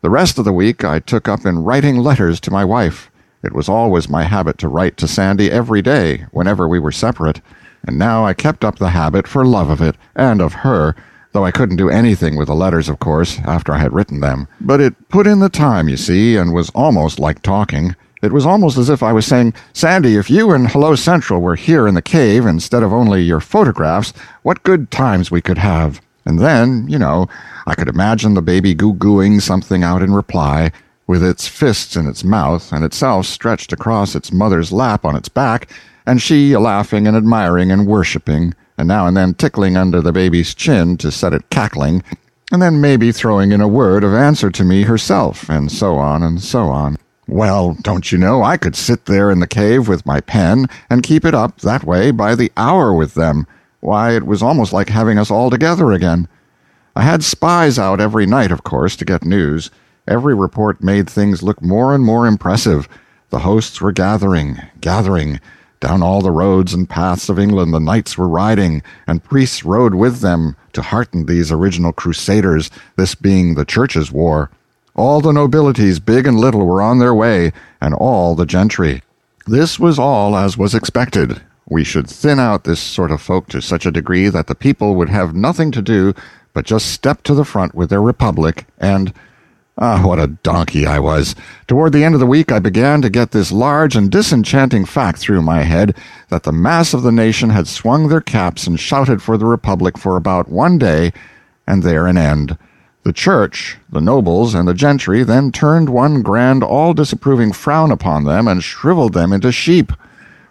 [0.01, 3.11] The rest of the week I took up in writing letters to my wife.
[3.43, 7.41] It was always my habit to write to Sandy every day, whenever we were separate,
[7.85, 10.95] and now I kept up the habit for love of it, and of her,
[11.35, 14.47] though I couldn't do anything with the letters, of course, after I had written them.
[14.61, 17.93] But it put in the time, you see, and was almost like talking.
[18.23, 21.57] It was almost as if I was saying, Sandy, if you and Hello Central were
[21.57, 26.01] here in the cave instead of only your photographs, what good times we could have.
[26.25, 27.27] And then, you know,
[27.67, 30.71] I could imagine the baby goo-gooing something out in reply,
[31.05, 35.29] with its fists in its mouth and itself stretched across its mother's lap on its
[35.29, 35.69] back,
[36.07, 40.53] and she laughing and admiring and worshipping, and now and then tickling under the baby's
[40.53, 42.03] chin to set it cackling,
[42.51, 46.21] and then maybe throwing in a word of answer to me herself, and so on
[46.23, 46.97] and so on.
[47.27, 51.01] Well, don't you know, I could sit there in the cave with my pen and
[51.01, 53.47] keep it up that way by the hour with them.
[53.79, 56.27] Why, it was almost like having us all together again.
[56.95, 59.71] I had spies out every night, of course, to get news.
[60.07, 62.87] Every report made things look more and more impressive.
[63.31, 65.39] The hosts were gathering, gathering.
[65.79, 69.95] Down all the roads and paths of England the knights were riding, and priests rode
[69.95, 74.49] with them to hearten these original crusaders, this being the Church's war.
[74.95, 79.03] All the nobilities, big and little, were on their way, and all the gentry.
[79.45, 81.41] This was all as was expected.
[81.67, 84.95] We should thin out this sort of folk to such a degree that the people
[84.95, 86.13] would have nothing to do
[86.53, 89.13] but just step to the front with their republic and
[89.77, 91.35] Ah, what a donkey I was.
[91.67, 95.19] Toward the end of the week, I began to get this large and disenchanting fact
[95.19, 95.97] through my head
[96.29, 99.97] that the mass of the nation had swung their caps and shouted for the Republic
[99.97, 101.11] for about one day,
[101.67, 102.57] and there an end.
[103.03, 108.23] The church, the nobles, and the gentry then turned one grand, all disapproving frown upon
[108.23, 109.91] them and shriveled them into sheep.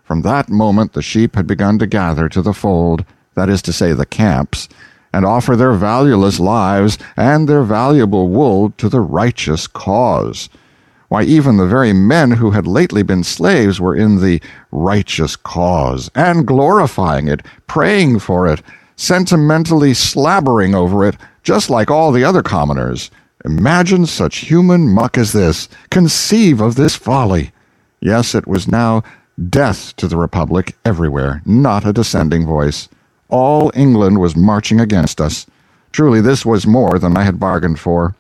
[0.04, 3.72] From that moment the sheep had begun to gather to the fold, that is to
[3.72, 4.68] say, the camps,
[5.14, 10.48] and offer their valueless lives and their valuable wool to the righteous cause.
[11.08, 16.10] Why, even the very men who had lately been slaves were in the righteous cause,
[16.16, 18.60] and glorifying it, praying for it,
[18.96, 23.12] sentimentally slabbering over it, just like all the other commoners.
[23.44, 25.68] Imagine such human muck as this.
[25.90, 27.52] Conceive of this folly.
[28.00, 29.04] Yes, it was now
[29.48, 32.88] Death to the Republic everywhere, not a dissenting voice.
[33.34, 35.44] All England was marching against us.
[35.90, 38.14] Truly, this was more than I had bargained for.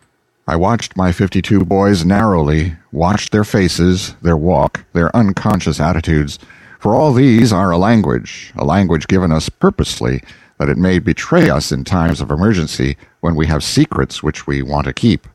[0.48, 6.40] I watched my fifty-two boys narrowly, watched their faces, their walk, their unconscious attitudes.
[6.80, 10.20] For all these are a language, a language given us purposely,
[10.58, 14.62] that it may betray us in times of emergency when we have secrets which we
[14.62, 15.28] want to keep.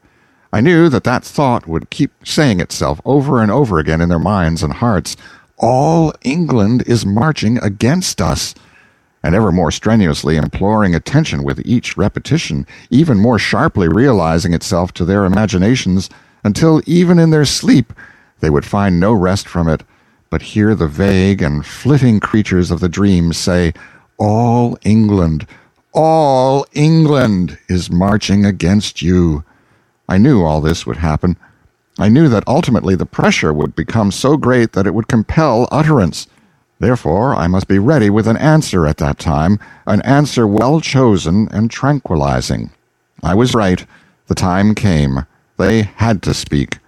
[0.52, 4.20] I knew that that thought would keep saying itself over and over again in their
[4.20, 5.15] minds and hearts
[5.58, 8.54] all England is marching against us,
[9.24, 15.06] and ever more strenuously imploring attention with each repetition, even more sharply realizing itself to
[15.06, 16.10] their imaginations,
[16.44, 17.94] until even in their sleep
[18.40, 19.84] they would find no rest from it,
[20.30, 23.74] but hear the vague and flitting creatures of the dream say,
[24.18, 25.46] All England,
[25.94, 29.44] all England is marching against you.
[30.08, 31.36] I knew all this would happen.
[31.98, 36.28] I knew that ultimately the pressure would become so great that it would compel utterance.
[36.80, 41.48] Therefore, I must be ready with an answer at that time, an answer well chosen
[41.52, 42.72] and tranquilizing.
[43.22, 43.86] I was right.
[44.28, 45.26] The time came.
[45.58, 46.80] They had to speak.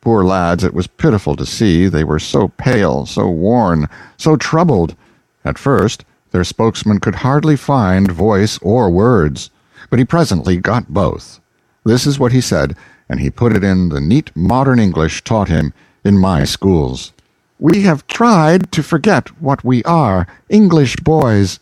[0.00, 1.86] Poor lads, it was pitiful to see.
[1.88, 4.96] They were so pale, so worn, so troubled.
[5.44, 9.50] At first, their spokesman could hardly find voice or words,
[9.90, 11.40] but he presently got both.
[11.84, 12.76] This is what he said
[13.08, 15.72] and he put it in the neat modern English taught him
[16.04, 17.12] in my schools.
[17.58, 21.58] We have tried to forget what we are, English boys.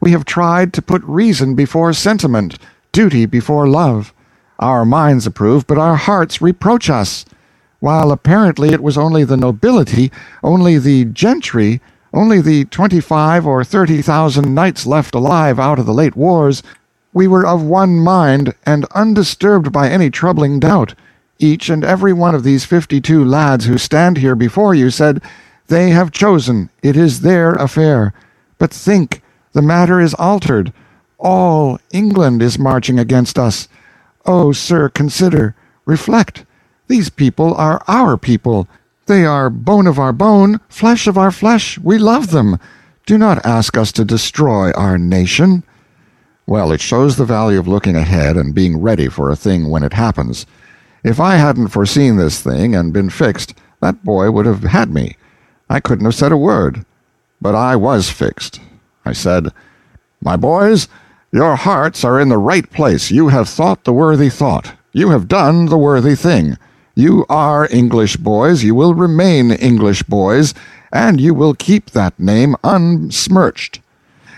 [0.00, 2.58] We have tried to put reason before sentiment,
[2.92, 4.14] duty before love.
[4.58, 7.24] Our minds approve, but our hearts reproach us.
[7.80, 10.12] While apparently it was only the nobility,
[10.44, 11.80] only the gentry,
[12.14, 16.62] only the twenty-five or thirty thousand knights left alive out of the late wars
[17.12, 20.94] we were of one mind, and undisturbed by any troubling doubt.
[21.42, 25.20] Each and every one of these fifty-two lads who stand here before you said,
[25.66, 28.14] They have chosen, it is their affair.
[28.58, 30.72] But think, the matter is altered.
[31.18, 33.66] All England is marching against us.
[34.24, 36.44] Oh, sir, consider, reflect.
[36.86, 38.68] These people are our people.
[39.06, 41.76] They are bone of our bone, flesh of our flesh.
[41.76, 42.56] We love them.
[43.04, 45.64] Do not ask us to destroy our nation.
[46.46, 49.82] Well, it shows the value of looking ahead and being ready for a thing when
[49.82, 50.46] it happens.
[51.04, 55.16] If I hadn't foreseen this thing and been fixed, that boy would have had me.
[55.68, 56.84] I couldn't have said a word.
[57.40, 58.60] But I was fixed.
[59.04, 59.52] I said,
[60.20, 60.86] My boys,
[61.32, 63.10] your hearts are in the right place.
[63.10, 64.74] You have thought the worthy thought.
[64.92, 66.56] You have done the worthy thing.
[66.94, 70.52] You are English boys, you will remain English boys,
[70.92, 73.80] and you will keep that name unsmirched.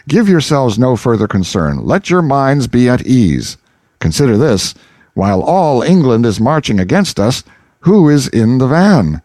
[0.07, 1.85] Give yourselves no further concern.
[1.85, 3.57] Let your minds be at ease.
[3.99, 4.75] Consider this
[5.15, 7.43] while all England is marching against us,
[7.81, 9.23] who is in the van?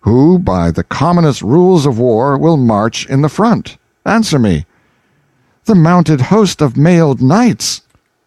[0.00, 3.76] Who, by the commonest rules of war, will march in the front?
[4.04, 4.66] Answer me.
[5.64, 7.82] The mounted host of mailed knights.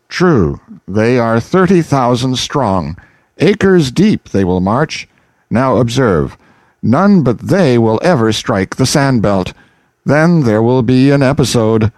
[0.08, 2.98] True, they are thirty thousand strong.
[3.40, 5.08] Acres deep they will march.
[5.50, 6.38] Now observe.
[6.82, 9.54] None but they will ever strike the sand belt.
[10.06, 11.92] Then there will be an episode.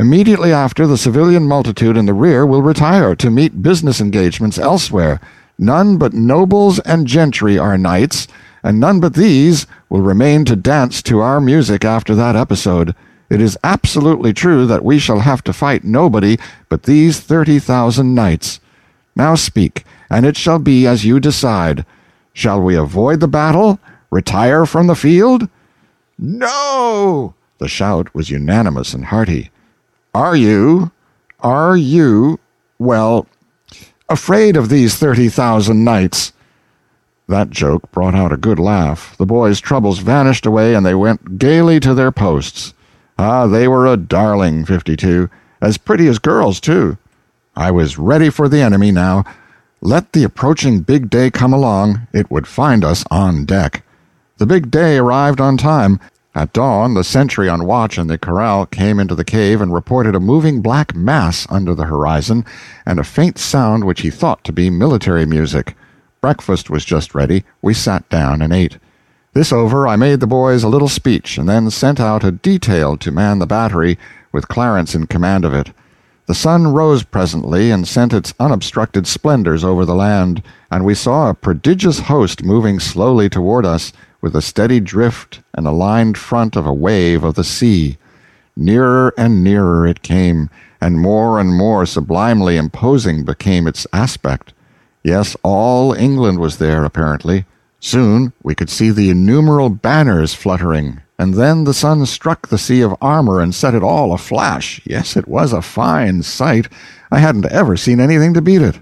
[0.00, 5.20] Immediately after, the civilian multitude in the rear will retire to meet business engagements elsewhere.
[5.58, 8.26] None but nobles and gentry are knights,
[8.62, 12.94] and none but these will remain to dance to our music after that episode.
[13.28, 16.38] It is absolutely true that we shall have to fight nobody
[16.70, 18.58] but these thirty thousand knights.
[19.14, 21.84] Now speak, and it shall be as you decide.
[22.32, 23.78] Shall we avoid the battle?
[24.10, 25.46] Retire from the field?
[26.18, 27.34] No!
[27.58, 29.50] The shout was unanimous and hearty.
[30.14, 30.90] Are you,
[31.40, 32.40] are you,
[32.78, 33.26] well,
[34.08, 36.32] afraid of these thirty thousand knights?
[37.28, 39.16] That joke brought out a good laugh.
[39.16, 42.74] The boys' troubles vanished away, and they went gaily to their posts.
[43.18, 45.30] Ah, they were a darling, fifty-two.
[45.60, 46.98] As pretty as girls, too.
[47.54, 49.24] I was ready for the enemy now.
[49.80, 52.08] Let the approaching big day come along.
[52.12, 53.84] It would find us on deck.
[54.38, 56.00] The big day arrived on time.
[56.32, 60.14] At dawn, the sentry on watch in the corral came into the cave and reported
[60.14, 62.44] a moving black mass under the horizon
[62.86, 65.76] and a faint sound which he thought to be military music.
[66.20, 67.44] Breakfast was just ready.
[67.62, 68.78] We sat down and ate.
[69.32, 72.96] This over, I made the boys a little speech and then sent out a detail
[72.98, 73.98] to man the battery,
[74.30, 75.72] with Clarence in command of it.
[76.26, 81.28] The sun rose presently and sent its unobstructed splendors over the land, and we saw
[81.28, 86.66] a prodigious host moving slowly toward us with a steady drift and aligned front of
[86.66, 87.96] a wave of the sea.
[88.56, 94.52] Nearer and nearer it came, and more and more sublimely imposing became its aspect.
[95.02, 97.46] Yes, all England was there, apparently.
[97.80, 102.82] Soon we could see the innumerable banners fluttering, and then the sun struck the sea
[102.82, 104.80] of armor and set it all aflash.
[104.84, 106.68] Yes, it was a fine sight.
[107.10, 108.76] I hadn't ever seen anything to beat it.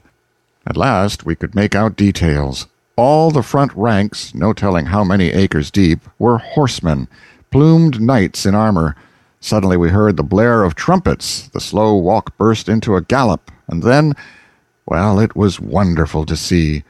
[0.67, 2.67] At last we could make out details.
[2.99, 7.07] All the front ranks, no telling how many acres deep, were horsemen,
[7.53, 8.97] plumed knights in armor.
[9.39, 13.85] Suddenly we heard the blare of trumpets, the slow walk burst into a gallop, and
[13.85, 14.15] then,
[14.85, 16.83] well, it was wonderful to see.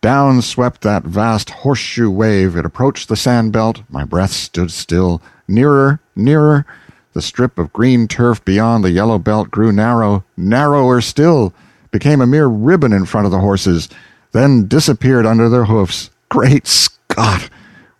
[0.00, 2.56] Down swept that vast horseshoe wave.
[2.56, 3.80] It approached the sand belt.
[3.88, 5.22] My breath stood still.
[5.46, 6.66] Nearer, nearer.
[7.12, 11.54] The strip of green turf beyond the yellow belt grew narrow, narrower still,
[11.92, 13.88] became a mere ribbon in front of the horses
[14.34, 16.10] then disappeared under their hoofs.
[16.28, 17.48] Great Scott!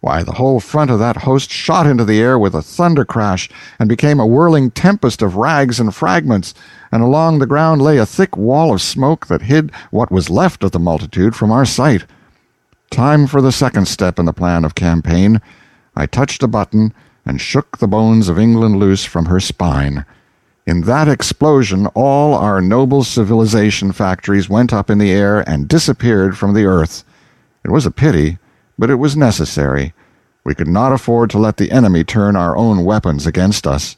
[0.01, 3.49] Why, the whole front of that host shot into the air with a thunder crash
[3.79, 6.53] and became a whirling tempest of rags and fragments,
[6.93, 10.63] and along the ground lay a thick wall of smoke that hid what was left
[10.63, 12.05] of the multitude from our sight.
[12.91, 15.41] Time for the second step in the plan of campaign.
[15.97, 16.93] I touched a button
[17.25, 20.05] and shook the bones of England loose from her spine.
[20.67, 26.39] In that explosion, all our noble civilization factories went up in the air and disappeared
[26.39, 27.05] from the earth.
[27.67, 28.39] It was a pity,
[28.79, 29.93] but it was necessary.
[30.43, 33.97] We could not afford to let the enemy turn our own weapons against us.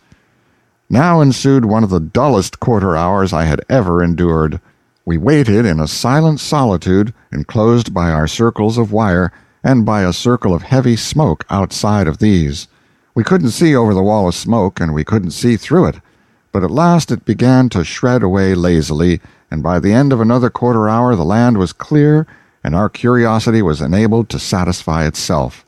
[0.90, 4.60] Now ensued one of the dullest quarter hours I had ever endured.
[5.04, 10.12] We waited in a silent solitude, enclosed by our circles of wire, and by a
[10.12, 12.66] circle of heavy smoke outside of these.
[13.14, 16.00] We couldn't see over the wall of smoke, and we couldn't see through it
[16.56, 20.48] but at last it began to shred away lazily, and by the end of another
[20.48, 22.26] quarter hour the land was clear
[22.64, 25.66] and our curiosity was enabled to satisfy itself.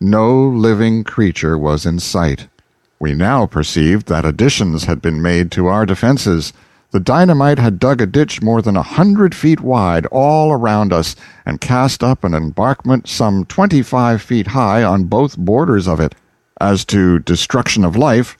[0.00, 2.48] No living creature was in sight.
[2.98, 6.52] We now perceived that additions had been made to our defenses.
[6.90, 11.14] The dynamite had dug a ditch more than a hundred feet wide all around us
[11.46, 16.16] and cast up an embankment some twenty-five feet high on both borders of it.
[16.60, 18.36] As to destruction of life,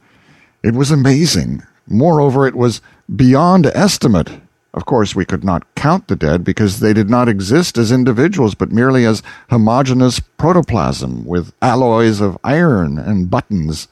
[0.65, 1.63] it was amazing.
[1.87, 2.81] Moreover, it was
[3.15, 4.31] beyond estimate.
[4.73, 8.55] Of course, we could not count the dead because they did not exist as individuals,
[8.55, 13.87] but merely as homogeneous protoplasm with alloys of iron and buttons.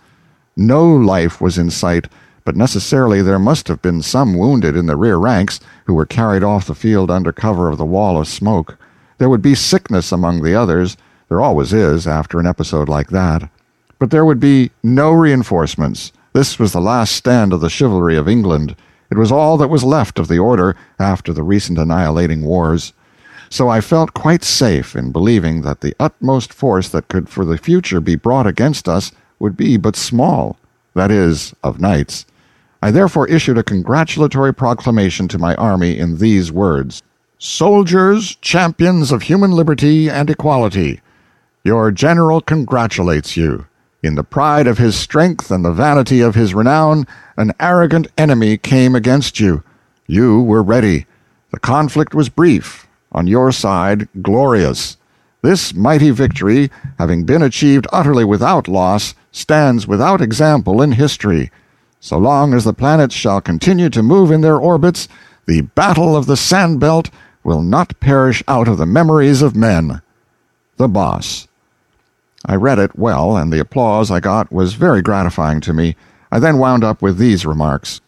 [0.57, 2.09] No life was in sight,
[2.45, 6.43] but necessarily there must have been some wounded in the rear ranks who were carried
[6.43, 8.77] off the field under cover of the wall of smoke.
[9.19, 10.97] There would be sickness among the others.
[11.29, 13.49] There always is after an episode like that.
[14.01, 16.11] But there would be no reinforcements.
[16.33, 18.75] This was the last stand of the chivalry of England.
[19.11, 22.93] It was all that was left of the order after the recent annihilating wars.
[23.51, 27.59] so I felt quite safe in believing that the utmost force that could for the
[27.59, 30.57] future be brought against us would be but small,
[30.95, 32.25] that is, of knights.
[32.81, 37.03] I therefore issued a congratulatory proclamation to my army in these words
[37.39, 41.01] Soldiers, champions of human liberty and equality,
[41.65, 43.67] your general congratulates you.
[44.03, 48.57] In the pride of his strength and the vanity of his renown, an arrogant enemy
[48.57, 49.63] came against you.
[50.09, 51.07] You were ready.
[51.53, 54.97] The conflict was brief, on your side, glorious.
[55.43, 61.53] This mighty victory, having been achieved utterly without loss, stands without example in history.
[62.01, 65.07] So long as the planets shall continue to move in their orbits,
[65.47, 67.09] the Battle of the Sand Belt
[67.45, 70.03] will not perish out of the memories of men.
[70.77, 71.47] The Boss.
[72.45, 75.97] I read it well, and the applause I got was very gratifying to me.
[76.31, 78.01] I then wound up with these remarks.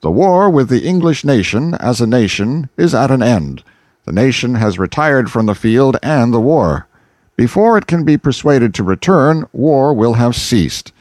[0.00, 3.62] The war with the English nation, as a nation, is at an end.
[4.04, 6.86] The nation has retired from the field and the war.
[7.36, 10.92] Before it can be persuaded to return, war will have ceased.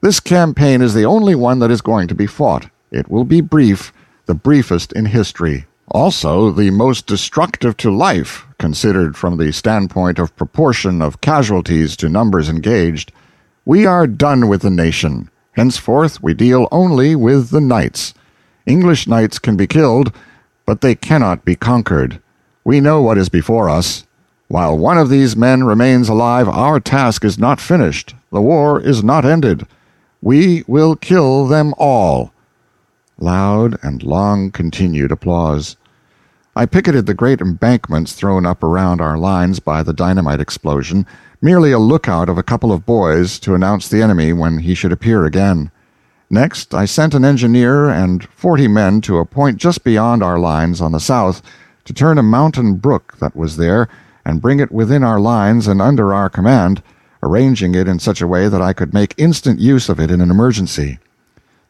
[0.00, 2.68] This campaign is the only one that is going to be fought.
[2.90, 3.92] It will be brief,
[4.26, 5.66] the briefest in history.
[5.92, 12.08] Also, the most destructive to life, considered from the standpoint of proportion of casualties to
[12.08, 13.12] numbers engaged.
[13.64, 15.30] We are done with the nation.
[15.52, 18.14] Henceforth we deal only with the knights.
[18.66, 20.12] English knights can be killed,
[20.66, 22.20] but they cannot be conquered.
[22.64, 24.04] We know what is before us.
[24.48, 28.14] While one of these men remains alive, our task is not finished.
[28.32, 29.66] The war is not ended.
[30.20, 32.32] We will kill them all.
[33.18, 35.76] Loud and long continued applause.
[36.54, 41.06] I picketed the great embankments thrown up around our lines by the dynamite explosion,
[41.40, 44.92] merely a lookout of a couple of boys to announce the enemy when he should
[44.92, 45.70] appear again.
[46.28, 50.80] Next, I sent an engineer and forty men to a point just beyond our lines
[50.80, 51.40] on the south
[51.84, 53.88] to turn a mountain brook that was there
[54.24, 56.82] and bring it within our lines and under our command,
[57.22, 60.20] arranging it in such a way that I could make instant use of it in
[60.20, 60.98] an emergency.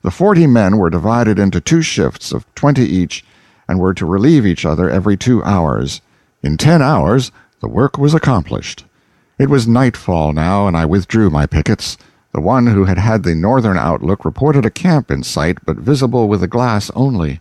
[0.06, 3.24] The forty men were divided into two shifts of twenty each,
[3.66, 6.00] and were to relieve each other every two hours.
[6.44, 8.84] In ten hours the work was accomplished.
[9.36, 11.98] It was nightfall now, and I withdrew my pickets.
[12.32, 16.28] The one who had had the northern outlook reported a camp in sight, but visible
[16.28, 17.40] with the glass only.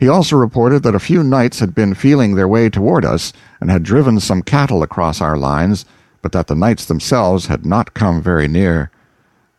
[0.00, 3.70] He also reported that a few knights had been feeling their way toward us, and
[3.70, 5.84] had driven some cattle across our lines,
[6.22, 8.90] but that the knights themselves had not come very near.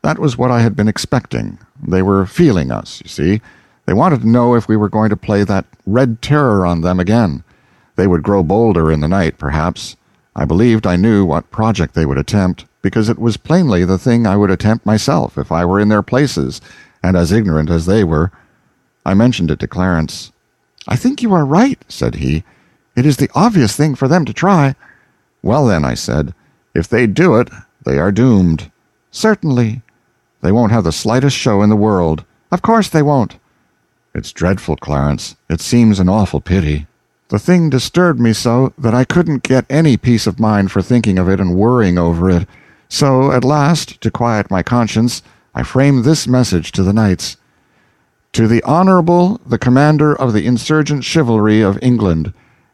[0.04, 1.60] That was what I had been expecting.
[1.88, 3.42] They were feeling us, you see.
[3.86, 7.00] They wanted to know if we were going to play that red terror on them
[7.00, 7.44] again.
[7.96, 9.96] They would grow bolder in the night, perhaps.
[10.36, 14.26] I believed I knew what project they would attempt, because it was plainly the thing
[14.26, 16.62] I would attempt myself if I were in their places,
[17.04, 18.32] and as ignorant as they were.
[19.06, 20.32] I mentioned it to Clarence.
[20.88, 22.44] I think you are right, said he.
[22.96, 24.76] It is the obvious thing for them to try.
[25.44, 26.34] Well, then, I said,
[26.74, 27.50] if they do it,
[27.86, 28.72] they are doomed.
[29.12, 29.82] Certainly.
[30.42, 32.26] They won't have the slightest show in the world.
[32.52, 33.38] Of course they won't.
[34.14, 35.36] It's dreadful, Clarence.
[35.50, 36.88] It seems an awful pity.
[37.30, 41.18] The thing disturbed me so that I couldn't get any peace of mind for thinking
[41.18, 42.48] of it and worrying over it.
[42.90, 45.22] So, at last, to quiet my conscience,
[45.56, 47.38] I framed this message to the knights.
[48.34, 52.34] To the Honorable, the Commander of the Insurgent Chivalry of England,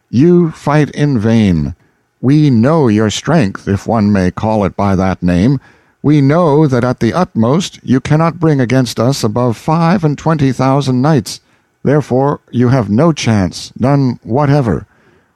[0.10, 1.76] you fight in vain.
[2.20, 5.60] We know your strength, if one may call it by that name.
[6.08, 10.54] We know that at the utmost you cannot bring against us above five and twenty
[10.54, 11.42] thousand knights.
[11.84, 14.88] Therefore you have no chance, none whatever.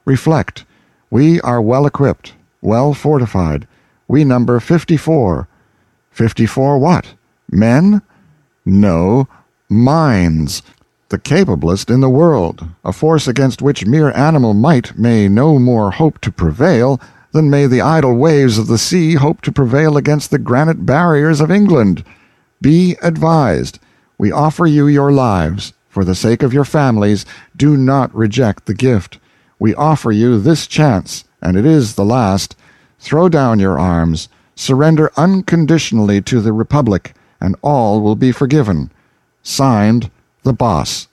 [0.05, 0.63] Reflect.
[1.09, 3.67] We are well equipped, well fortified.
[4.07, 5.49] We number fifty-four.
[6.09, 7.15] Fifty-four what?
[7.49, 8.01] Men?
[8.63, 9.27] No,
[9.67, 10.63] minds.
[11.09, 15.91] The capablest in the world, a force against which mere animal might may no more
[15.91, 17.01] hope to prevail
[17.33, 21.41] then may the idle waves of the sea hope to prevail against the granite barriers
[21.41, 22.03] of England.
[22.61, 23.79] Be advised.
[24.17, 25.73] We offer you your lives.
[25.89, 27.25] For the sake of your families,
[27.55, 29.19] do not reject the gift.
[29.59, 32.55] We offer you this chance, and it is the last.
[32.99, 34.29] Throw down your arms.
[34.55, 38.91] Surrender unconditionally to the Republic, and all will be forgiven.
[39.43, 40.11] Signed,
[40.43, 41.07] The Boss.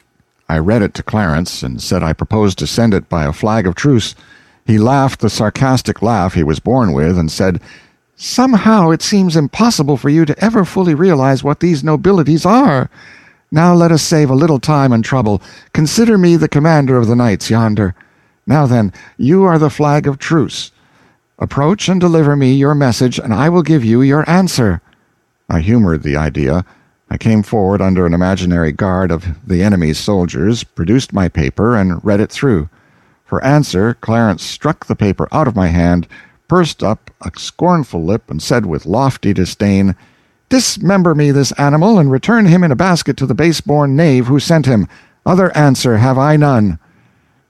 [0.49, 3.67] I read it to Clarence, and said I proposed to send it by a flag
[3.67, 4.15] of truce.
[4.69, 7.63] He laughed the sarcastic laugh he was born with, and said,
[8.17, 12.91] Somehow it seems impossible for you to ever fully realize what these nobilities are.
[13.51, 15.41] Now let us save a little time and trouble.
[15.73, 17.95] Consider me the commander of the knights yonder.
[18.47, 20.71] Now then, you are the flag of truce.
[21.39, 24.83] Approach and deliver me your message, and I will give you your answer.
[25.49, 26.67] I humored the idea.
[27.09, 32.05] I came forward under an imaginary guard of the enemy's soldiers, produced my paper, and
[32.05, 32.69] read it through.
[33.29, 36.09] For answer, Clarence struck the paper out of my hand,
[36.49, 39.95] pursed up a scornful lip, and said with lofty disdain,
[40.49, 44.41] Dismember me this animal, and return him in a basket to the base-born knave who
[44.41, 44.89] sent him.
[45.27, 46.79] Other answer have I none.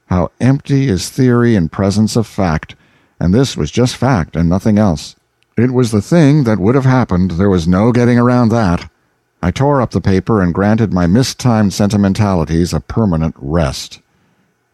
[0.07, 2.75] How empty is theory in presence of fact!
[3.21, 5.15] And this was just fact, and nothing else.
[5.57, 7.33] It was the thing that would have happened.
[7.33, 8.91] There was no getting around that.
[9.41, 14.01] I tore up the paper and granted my mistimed sentimentalities a permanent rest.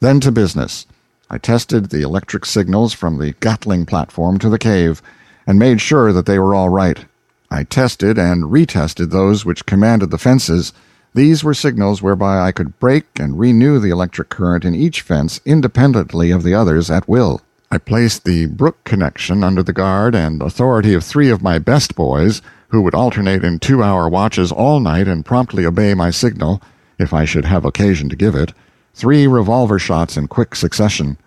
[0.00, 0.86] Then to business.
[1.31, 5.01] I tested the electric signals from the Gatling platform to the cave,
[5.47, 7.05] and made sure that they were all right.
[7.51, 10.72] I tested and retested those which commanded the fences.
[11.14, 15.41] These were signals whereby I could break and renew the electric current in each fence
[15.45, 17.41] independently of the others at will.
[17.70, 21.95] I placed the Brook connection under the guard and authority of three of my best
[21.95, 26.61] boys, who would alternate in two hour watches all night and promptly obey my signal,
[26.99, 28.53] if I should have occasion to give it,
[28.95, 31.18] three revolver shots in quick succession.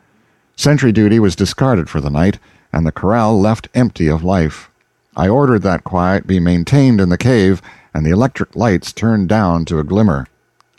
[0.55, 2.39] Sentry duty was discarded for the night,
[2.73, 4.69] and the corral left empty of life.
[5.15, 7.61] I ordered that quiet be maintained in the cave,
[7.93, 10.27] and the electric lights turned down to a glimmer.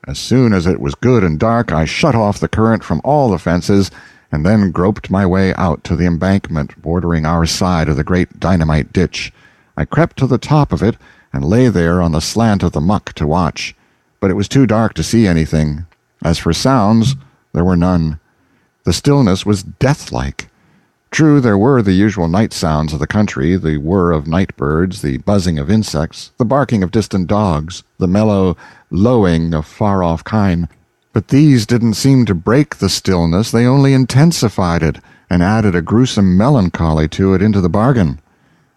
[0.06, 3.30] As soon as it was good and dark, I shut off the current from all
[3.30, 3.90] the fences,
[4.32, 8.40] and then groped my way out to the embankment bordering our side of the great
[8.40, 9.32] dynamite ditch.
[9.76, 10.96] I crept to the top of it,
[11.32, 13.74] and lay there on the slant of the muck to watch.
[14.20, 15.86] But it was too dark to see anything.
[16.22, 17.14] As for sounds,
[17.52, 18.20] there were none.
[18.84, 20.50] The stillness was deathlike.
[21.10, 25.00] True, there were the usual night sounds of the country, the whir of night birds,
[25.00, 28.56] the buzzing of insects, the barking of distant dogs, the mellow
[28.90, 30.68] lowing of far-off kine.
[31.14, 34.98] But these didn't seem to break the stillness, they only intensified it,
[35.30, 38.20] and added a gruesome melancholy to it into the bargain.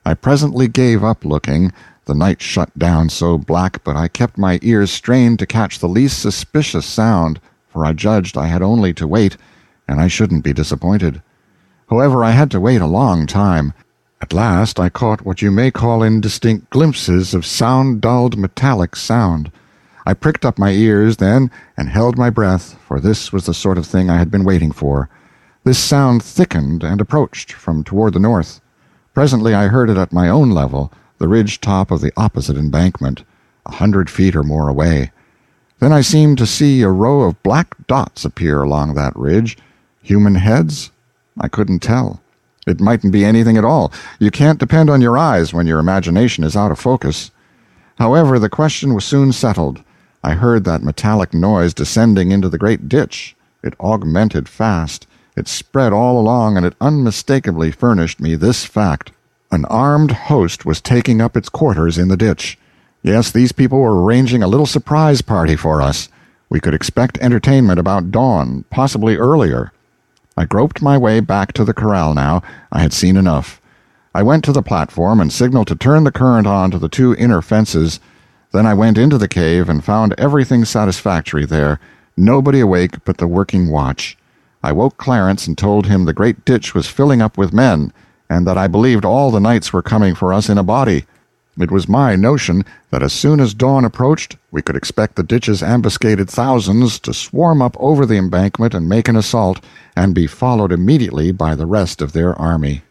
[0.05, 1.73] I presently gave up looking,
[2.11, 5.87] the night shut down so black, but I kept my ears strained to catch the
[5.87, 7.39] least suspicious sound,
[7.69, 9.37] for I judged I had only to wait
[9.87, 11.21] and I shouldn't be disappointed.
[11.89, 13.71] However, I had to wait a long time.
[14.21, 19.49] At last I caught what you may call indistinct glimpses of sound-dulled metallic sound.
[20.05, 23.77] I pricked up my ears then and held my breath, for this was the sort
[23.77, 25.07] of thing I had been waiting for.
[25.63, 28.59] This sound thickened and approached from toward the north.
[29.13, 30.91] Presently I heard it at my own level,
[31.21, 33.23] the ridge top of the opposite embankment,
[33.65, 35.11] a hundred feet or more away.
[35.79, 39.57] Then I seemed to see a row of black dots appear along that ridge,
[40.03, 40.89] Human heads?
[41.39, 42.21] I couldn't tell.
[42.65, 43.91] It mightn't be anything at all.
[44.19, 47.29] You can't depend on your eyes when your imagination is out of focus.
[47.97, 49.83] However, the question was soon settled.
[50.23, 53.35] I heard that metallic noise descending into the great ditch.
[53.63, 55.05] It augmented fast.
[55.37, 59.11] It spread all along, and it unmistakably furnished me this fact.
[59.53, 62.57] An armed host was taking up its quarters in the ditch.
[63.03, 66.07] Yes, these people were arranging a little surprise party for us.
[66.49, 69.73] We could expect entertainment about dawn, possibly earlier.
[70.37, 72.41] I groped my way back to the corral now.
[72.71, 73.61] I had seen enough.
[74.15, 77.13] I went to the platform and signaled to turn the current on to the two
[77.15, 77.99] inner fences.
[78.53, 81.77] Then I went into the cave and found everything satisfactory there,
[82.15, 84.17] nobody awake but the working watch.
[84.63, 87.91] I woke Clarence and told him the great ditch was filling up with men,
[88.31, 91.05] and that I believed all the knights were coming for us in a body.
[91.59, 95.61] It was my notion that as soon as dawn approached, we could expect the ditch's
[95.61, 99.59] ambuscaded thousands to swarm up over the embankment and make an assault,
[99.97, 102.83] and be followed immediately by the rest of their army.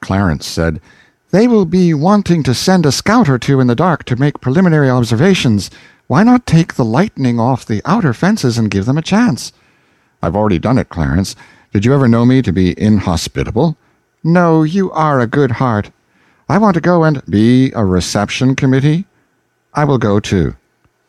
[0.00, 0.80] Clarence said,
[1.30, 4.40] They will be wanting to send a scout or two in the dark to make
[4.40, 5.70] preliminary observations.
[6.08, 9.52] Why not take the lightning off the outer fences and give them a chance?
[10.20, 11.36] I've already done it, Clarence.
[11.72, 13.76] Did you ever know me to be inhospitable?
[14.24, 15.90] No, you are a good heart.
[16.48, 19.06] I want to go and be a reception committee.
[19.74, 20.56] I will go too.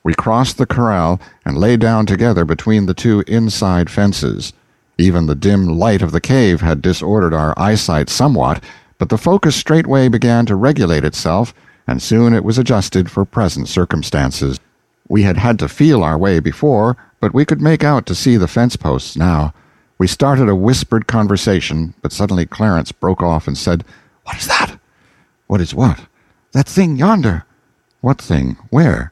[0.04, 4.54] We crossed the corral and lay down together between the two inside fences.
[4.98, 8.64] Even the dim light of the cave had disordered our eyesight somewhat,
[8.98, 11.54] but the focus straightway began to regulate itself,
[11.88, 14.60] and soon it was adjusted for present circumstances.
[15.08, 18.38] We had had to feel our way before, but we could make out to see
[18.38, 19.54] the fence posts now.
[20.00, 23.84] We started a whispered conversation, but suddenly Clarence broke off and said,
[24.24, 24.80] What is that?
[25.48, 26.00] What is what?
[26.54, 27.46] That thing yonder.
[28.00, 28.58] What thing?
[28.70, 29.12] Where?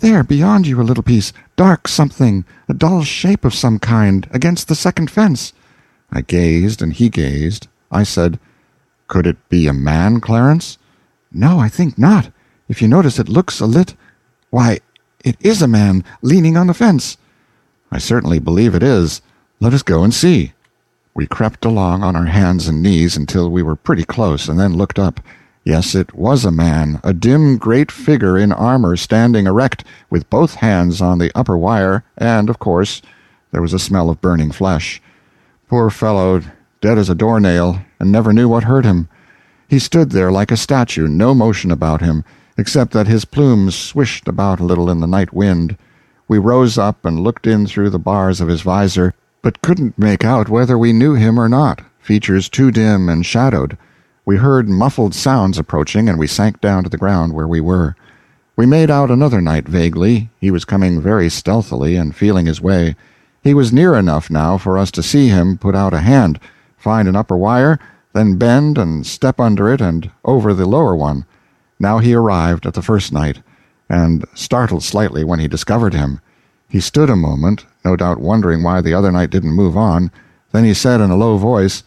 [0.00, 1.34] There, beyond you a little piece.
[1.54, 2.46] Dark something.
[2.66, 5.52] A dull shape of some kind, against the second fence.
[6.10, 7.68] I gazed, and he gazed.
[7.90, 8.40] I said,
[9.08, 10.78] Could it be a man, Clarence?
[11.30, 12.32] No, I think not.
[12.68, 13.96] If you notice, it looks a lit.
[14.48, 14.80] Why,
[15.22, 17.18] it is a man, leaning on the fence.
[17.90, 19.20] I certainly believe it is.
[19.62, 20.54] Let us go and see.
[21.14, 24.74] We crept along on our hands and knees until we were pretty close, and then
[24.76, 25.20] looked up.
[25.64, 30.56] Yes, it was a man, a dim great figure in armor standing erect, with both
[30.56, 33.02] hands on the upper wire, and, of course,
[33.52, 35.00] there was a smell of burning flesh.
[35.68, 36.42] Poor fellow,
[36.80, 39.08] dead as a doornail, and never knew what hurt him.
[39.68, 42.24] He stood there like a statue, no motion about him,
[42.58, 45.78] except that his plumes swished about a little in the night wind.
[46.26, 50.24] We rose up and looked in through the bars of his visor, but couldn't make
[50.24, 53.76] out whether we knew him or not, features too dim and shadowed.
[54.24, 57.96] We heard muffled sounds approaching, and we sank down to the ground where we were.
[58.54, 60.30] We made out another knight vaguely.
[60.38, 62.94] He was coming very stealthily and feeling his way.
[63.42, 66.38] He was near enough now for us to see him put out a hand,
[66.76, 67.80] find an upper wire,
[68.12, 71.24] then bend and step under it and over the lower one.
[71.80, 73.42] Now he arrived at the first knight,
[73.88, 76.20] and startled slightly when he discovered him.
[76.72, 80.10] He stood a moment, no doubt wondering why the other knight didn't move on.
[80.52, 81.82] Then he said in a low voice,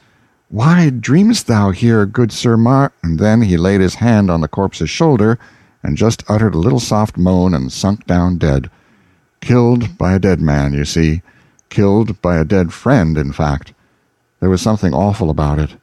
[0.49, 4.47] Why dreamest thou here, good Sir Mar—" And then he laid his hand on the
[4.47, 5.39] corpse's shoulder,
[5.81, 8.69] and just uttered a little soft moan and sunk down dead.
[9.41, 11.23] Killed by a dead man, you see.
[11.69, 13.73] Killed by a dead friend, in fact.
[14.39, 15.77] There was something awful about it.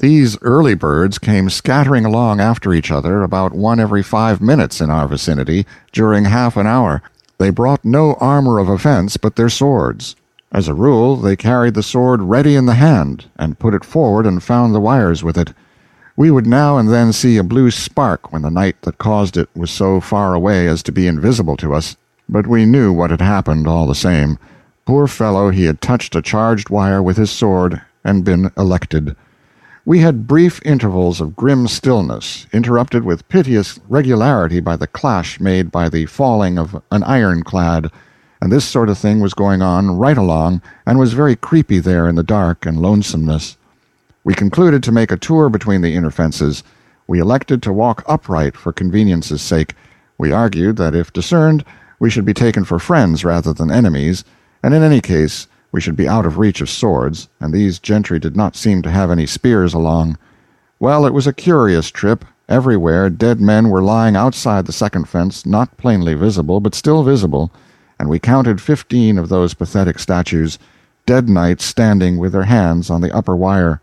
[0.00, 4.90] These early birds came scattering along after each other about one every five minutes in
[4.90, 7.00] our vicinity during half an hour.
[7.38, 10.16] They brought no armor of offense but their swords.
[10.52, 14.26] As a rule, they carried the sword ready in the hand, and put it forward
[14.26, 15.52] and found the wires with it.
[16.16, 19.50] We would now and then see a blue spark when the knight that caused it
[19.54, 23.20] was so far away as to be invisible to us, but we knew what had
[23.20, 24.38] happened all the same.
[24.86, 29.14] Poor fellow, he had touched a charged wire with his sword and been elected.
[29.86, 35.70] We had brief intervals of grim stillness, interrupted with piteous regularity by the clash made
[35.70, 37.92] by the falling of an ironclad,
[38.42, 42.08] and this sort of thing was going on right along, and was very creepy there
[42.08, 43.56] in the dark and lonesomeness.
[44.24, 46.64] We concluded to make a tour between the inner fences.
[47.06, 49.76] We elected to walk upright for convenience's sake.
[50.18, 51.64] We argued that if discerned,
[52.00, 54.24] we should be taken for friends rather than enemies,
[54.64, 58.18] and in any case we should be out of reach of swords, and these gentry
[58.18, 60.16] did not seem to have any spears along.
[60.80, 62.24] Well, it was a curious trip.
[62.48, 67.52] Everywhere dead men were lying outside the second fence, not plainly visible, but still visible,
[67.98, 70.58] and we counted fifteen of those pathetic statues,
[71.04, 73.82] dead knights standing with their hands on the upper wire.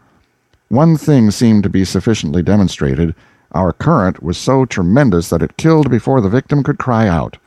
[0.69, 3.13] One thing seemed to be sufficiently demonstrated.
[3.51, 7.37] Our current was so tremendous that it killed before the victim could cry out.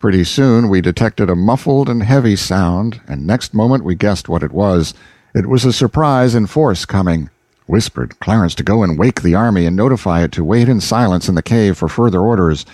[0.00, 4.42] Pretty soon we detected a muffled and heavy sound, and next moment we guessed what
[4.42, 4.94] it was.
[5.34, 7.28] It was a surprise in force coming.
[7.66, 11.28] Whispered Clarence to go and wake the army and notify it to wait in silence
[11.28, 12.64] in the cave for further orders.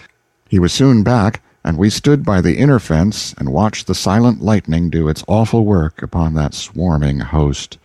[0.49, 4.41] He was soon back, and we stood by the inner fence and watched the silent
[4.41, 7.77] lightning do its awful work upon that swarming host.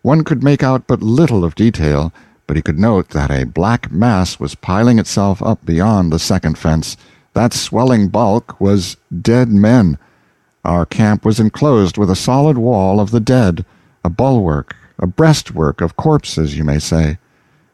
[0.00, 2.14] One could make out but little of detail,
[2.46, 6.56] but he could note that a black mass was piling itself up beyond the second
[6.56, 6.96] fence.
[7.36, 9.98] That swelling bulk was dead men.
[10.64, 13.66] Our camp was enclosed with a solid wall of the dead,
[14.02, 17.18] a bulwark, a breastwork of corpses, you may say.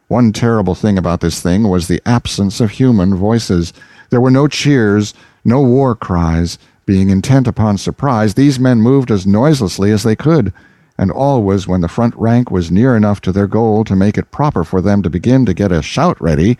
[0.08, 3.72] One terrible thing about this thing was the absence of human voices.
[4.10, 6.58] There were no cheers, no war cries.
[6.84, 10.52] Being intent upon surprise, these men moved as noiselessly as they could,
[10.98, 14.32] and always when the front rank was near enough to their goal to make it
[14.32, 16.58] proper for them to begin to get a shout ready,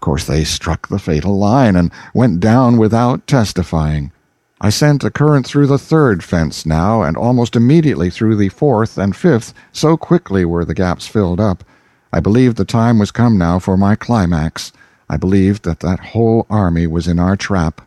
[0.00, 4.12] course, they struck the fatal line and went down without testifying.
[4.60, 8.96] I sent a current through the third fence now, and almost immediately through the fourth
[8.96, 11.64] and fifth, so quickly were the gaps filled up.
[12.12, 14.72] I believed the time was come now for my climax.
[15.10, 17.80] I believed that that whole army was in our trap.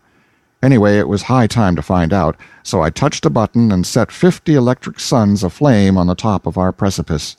[0.62, 4.12] Anyway, it was high time to find out, so I touched a button and set
[4.12, 7.38] fifty electric suns aflame on the top of our precipice.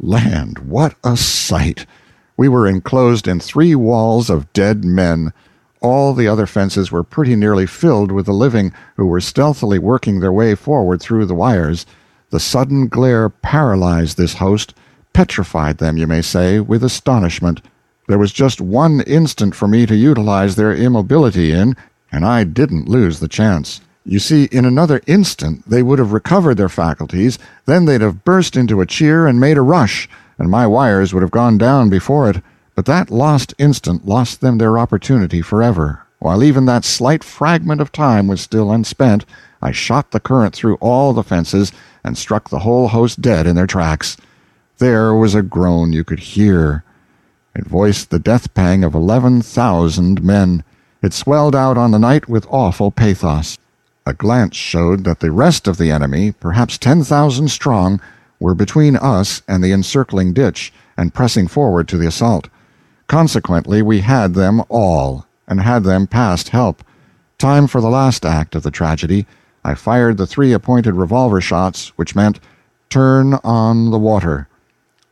[0.00, 1.86] Land, what a sight!
[2.36, 5.32] We were enclosed in three walls of dead men.
[5.80, 10.18] All the other fences were pretty nearly filled with the living, who were stealthily working
[10.18, 11.86] their way forward through the wires.
[12.30, 14.74] The sudden glare paralyzed this host,
[15.12, 17.62] petrified them, you may say, with astonishment.
[18.08, 21.76] There was just one instant for me to utilize their immobility in,
[22.10, 23.80] and I didn't lose the chance.
[24.04, 28.56] You see, in another instant they would have recovered their faculties, then they'd have burst
[28.56, 30.08] into a cheer and made a rush
[30.38, 32.42] and my wires would have gone down before it,
[32.74, 36.02] but that lost instant lost them their opportunity forever.
[36.18, 39.24] While even that slight fragment of time was still unspent,
[39.60, 41.72] I shot the current through all the fences
[42.02, 44.16] and struck the whole host dead in their tracks.
[44.78, 46.82] There was a groan you could hear.
[47.54, 50.64] It voiced the death pang of eleven thousand men.
[51.02, 53.56] It swelled out on the night with awful pathos.
[54.06, 58.00] A glance showed that the rest of the enemy, perhaps ten thousand strong,
[58.40, 62.48] were between us and the encircling ditch, and pressing forward to the assault.
[63.06, 66.82] Consequently, we had them all, and had them past help.
[67.38, 69.26] Time for the last act of the tragedy.
[69.62, 72.40] I fired the three appointed revolver shots, which meant
[72.88, 74.48] turn on the water.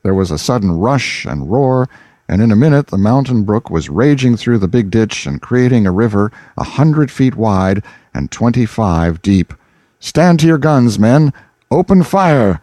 [0.02, 1.88] There was a sudden rush and roar,
[2.28, 5.86] and in a minute the mountain brook was raging through the big ditch and creating
[5.86, 7.82] a river a hundred feet wide
[8.14, 9.52] and twenty-five deep.
[10.00, 11.34] Stand to your guns, men!
[11.70, 12.61] Open fire!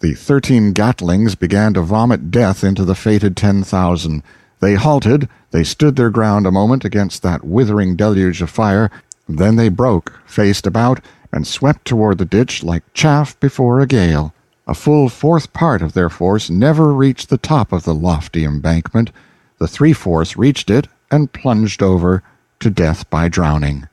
[0.00, 4.22] The thirteen Gatlings began to vomit death into the fated ten thousand.
[4.60, 8.92] They halted, they stood their ground a moment against that withering deluge of fire,
[9.28, 11.00] then they broke, faced about,
[11.32, 14.32] and swept toward the ditch like chaff before a gale.
[14.68, 19.10] A full fourth part of their force never reached the top of the lofty embankment.
[19.58, 22.22] The three-fourths reached it and plunged over
[22.60, 23.88] to death by drowning.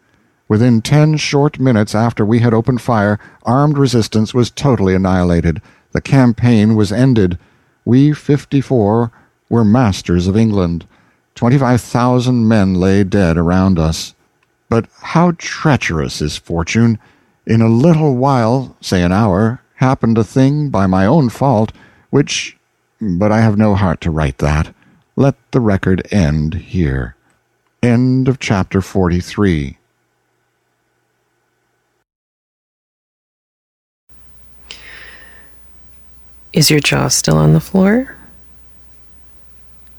[0.47, 5.61] Within ten short minutes after we had opened fire, armed resistance was totally annihilated.
[5.95, 7.39] The campaign was ended.
[7.85, 9.13] We fifty-four
[9.47, 10.85] were masters of England.
[11.35, 14.13] Twenty-five thousand men lay dead around us.
[14.67, 16.99] But how treacherous is fortune!
[17.47, 21.71] In a little while, say an hour, happened a thing by my own fault,
[22.09, 22.57] which
[22.99, 24.75] but I have no heart to write that.
[25.15, 27.15] Let the record end here.
[27.81, 29.77] End of chapter 43.
[36.55, 38.15] Is your jaw still on the floor?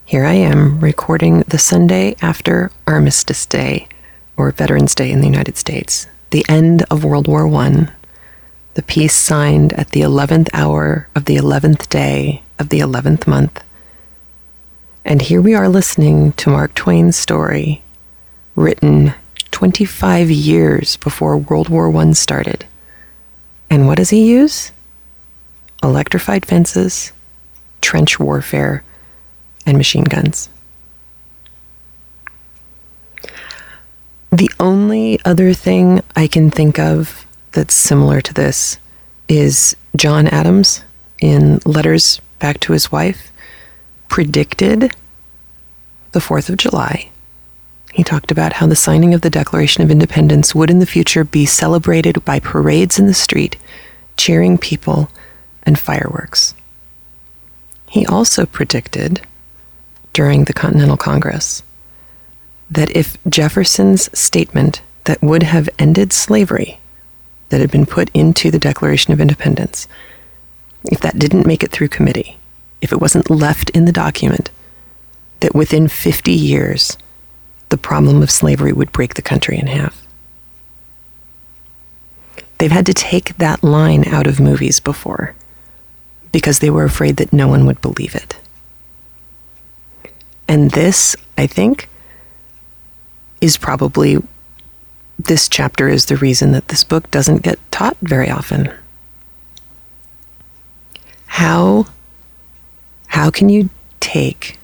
[0.07, 3.89] Here I am recording the Sunday after Armistice Day,
[4.39, 7.91] or Veterans Day in the United States, the end of World War I,
[8.73, 13.63] the peace signed at the 11th hour of the 11th day of the 11th month.
[15.05, 17.83] And here we are listening to Mark Twain's story,
[18.55, 19.13] written
[19.51, 22.65] 25 years before World War I started.
[23.69, 24.73] And what does he use?
[25.87, 27.13] Electrified fences,
[27.81, 28.83] trench warfare,
[29.65, 30.49] and machine guns.
[34.33, 38.79] The only other thing I can think of that's similar to this
[39.29, 40.83] is John Adams
[41.21, 43.31] in Letters Back to His Wife
[44.09, 44.93] predicted
[46.11, 47.11] the 4th of July.
[47.93, 51.23] He talked about how the signing of the Declaration of Independence would in the future
[51.23, 53.57] be celebrated by parades in the street,
[54.17, 55.09] cheering people,
[55.67, 56.55] and fireworks.
[57.91, 59.21] He also predicted
[60.13, 61.63] during the Continental Congress
[62.71, 66.81] that if Jefferson's statement that would have ended slavery
[67.49, 69.87] that had been put into the Declaration of Independence,
[70.85, 72.39] if that didn't make it through committee,
[72.81, 74.51] if it wasn't left in the document,
[75.41, 76.97] that within 50 years,
[77.69, 80.07] the problem of slavery would break the country in half.
[82.59, 85.35] They've had to take that line out of movies before
[86.37, 88.37] because they were afraid that no one would believe it.
[90.47, 91.89] And this, I think,
[93.41, 94.23] is probably
[95.19, 98.71] this chapter is the reason that this book doesn't get taught very often.
[101.25, 101.87] How
[103.07, 103.71] how can you
[104.01, 104.59] take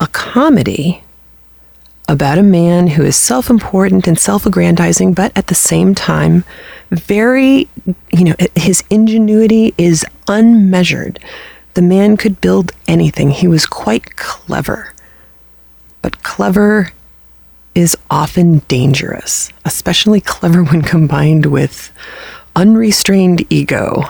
[0.00, 1.04] a comedy
[2.12, 6.44] about a man who is self-important and self-aggrandizing but at the same time
[6.90, 7.68] very
[8.12, 11.18] you know his ingenuity is unmeasured
[11.74, 13.30] the man could build anything.
[13.30, 14.92] He was quite clever.
[16.02, 16.92] But clever
[17.74, 21.90] is often dangerous, especially clever when combined with
[22.54, 24.04] unrestrained ego.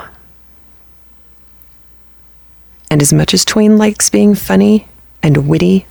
[2.90, 4.88] And as much as Twain likes being funny
[5.22, 5.86] and witty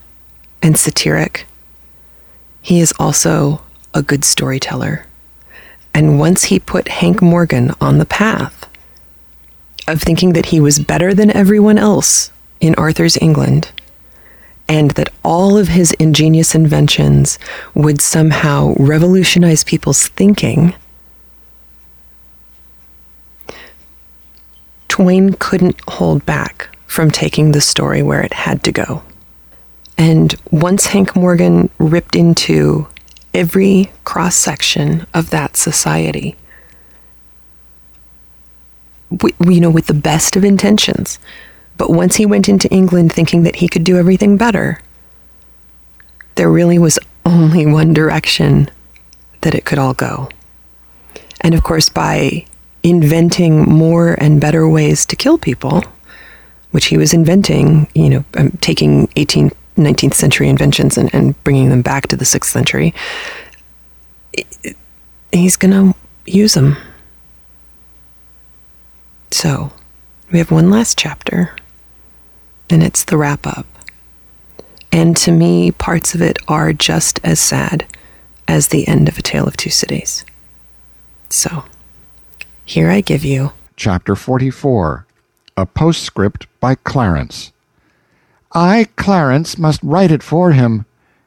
[0.62, 1.47] and satiric,
[2.62, 3.62] he is also
[3.93, 5.05] a good storyteller.
[5.93, 8.70] And once he put Hank Morgan on the path
[9.88, 13.72] of thinking that he was better than everyone else in Arthur's England,
[14.68, 17.38] and that all of his ingenious inventions
[17.74, 20.74] would somehow revolutionize people's thinking,
[24.88, 29.01] Twain couldn't hold back from taking the story where it had to go.
[29.98, 32.88] And once Hank Morgan ripped into
[33.34, 36.36] every cross section of that society,
[39.39, 41.20] you know, with the best of intentions.
[41.78, 44.82] But once he went into England thinking that he could do everything better,
[46.36, 48.70] there really was only one direction
[49.42, 50.30] that it could all go.
[51.42, 52.46] And of course, by
[52.84, 55.84] inventing more and better ways to kill people,
[56.72, 61.69] which he was inventing, you know, um, taking 18th, 19th century inventions and, and bringing
[61.69, 62.93] them back to the 6th century,
[65.32, 66.78] he's going to use them.
[69.32, 69.72] So,
[70.32, 71.55] we have one last chapter,
[72.69, 73.65] and it's the wrap up.
[74.91, 77.88] And to me, parts of it are just as sad
[78.47, 80.26] as the end of A Tale of Two Cities.
[81.30, 81.63] So,
[82.65, 85.05] here I give you Chapter 44
[85.55, 87.51] A Postscript by Clarence
[88.54, 90.86] I, Clarence, must write it for him.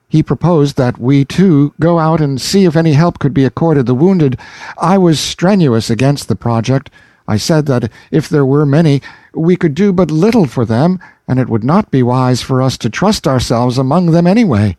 [0.08, 3.86] He proposed that we two go out and see if any help could be accorded
[3.86, 4.38] the wounded.
[4.78, 6.90] I was strenuous against the project.
[7.26, 9.00] I said that if there were many,
[9.32, 12.76] we could do but little for them, and it would not be wise for us
[12.78, 14.76] to trust ourselves among them anyway.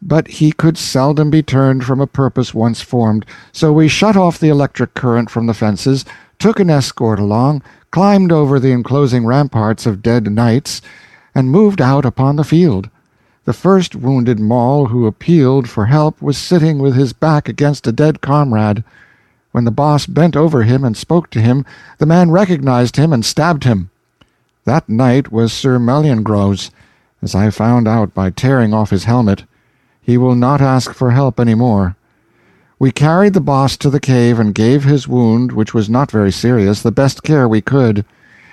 [0.00, 4.40] But he could seldom be turned from a purpose once formed, so we shut off
[4.40, 6.04] the electric current from the fences,
[6.38, 10.80] took an escort along, climbed over the enclosing ramparts of dead knights,
[11.34, 12.90] and moved out upon the field.
[13.44, 17.92] The first wounded Mall who appealed for help was sitting with his back against a
[17.92, 18.84] dead comrade.
[19.50, 21.64] When the boss bent over him and spoke to him,
[21.98, 23.90] the man recognized him and stabbed him.
[24.64, 26.70] That knight was Sir Meliagraunce,
[27.20, 29.44] as I found out by tearing off his helmet.
[30.00, 31.96] He will not ask for help any more.
[32.78, 36.32] We carried the boss to the cave and gave his wound, which was not very
[36.32, 38.04] serious, the best care we could.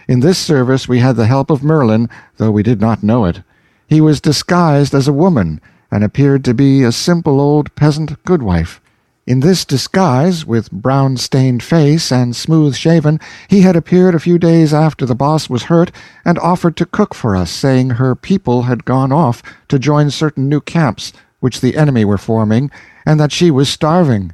[0.09, 3.43] In this service we had the help of Merlin, though we did not know it.
[3.85, 8.81] He was disguised as a woman, and appeared to be a simple old peasant goodwife.
[9.27, 15.05] In this disguise, with brown-stained face and smooth-shaven, he had appeared a few days after
[15.05, 15.91] the boss was hurt,
[16.25, 20.49] and offered to cook for us, saying her people had gone off to join certain
[20.49, 22.71] new camps which the enemy were forming,
[23.05, 24.33] and that she was starving.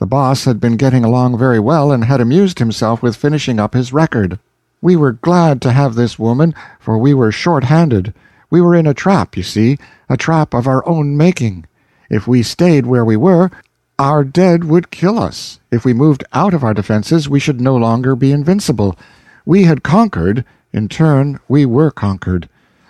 [0.00, 3.74] The boss had been getting along very well and had amused himself with finishing up
[3.74, 4.40] his record.
[4.82, 8.12] We were glad to have this woman, for we were short-handed.
[8.50, 9.78] We were in a trap, you see,
[10.10, 11.66] a trap of our own making.
[12.10, 13.50] If we stayed where we were,
[13.98, 15.60] our dead would kill us.
[15.70, 18.98] If we moved out of our defenses, we should no longer be invincible.
[19.46, 20.44] We had conquered.
[20.72, 22.48] In turn, we were conquered.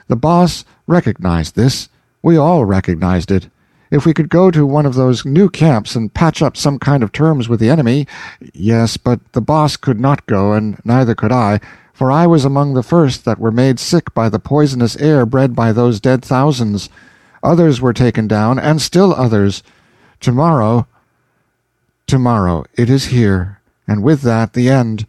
[0.08, 1.88] The boss recognized this.
[2.22, 3.48] We all recognized it.
[3.90, 7.02] If we could go to one of those new camps and patch up some kind
[7.02, 8.06] of terms with the enemy,
[8.54, 11.60] yes, but the boss could not go, and neither could I,
[12.02, 15.54] for I was among the first that were made sick by the poisonous air bred
[15.54, 16.90] by those dead thousands.
[17.44, 19.62] Others were taken down, and still others.
[20.18, 20.88] Tomorrow,
[22.08, 25.06] tomorrow, it is here, and with that the end.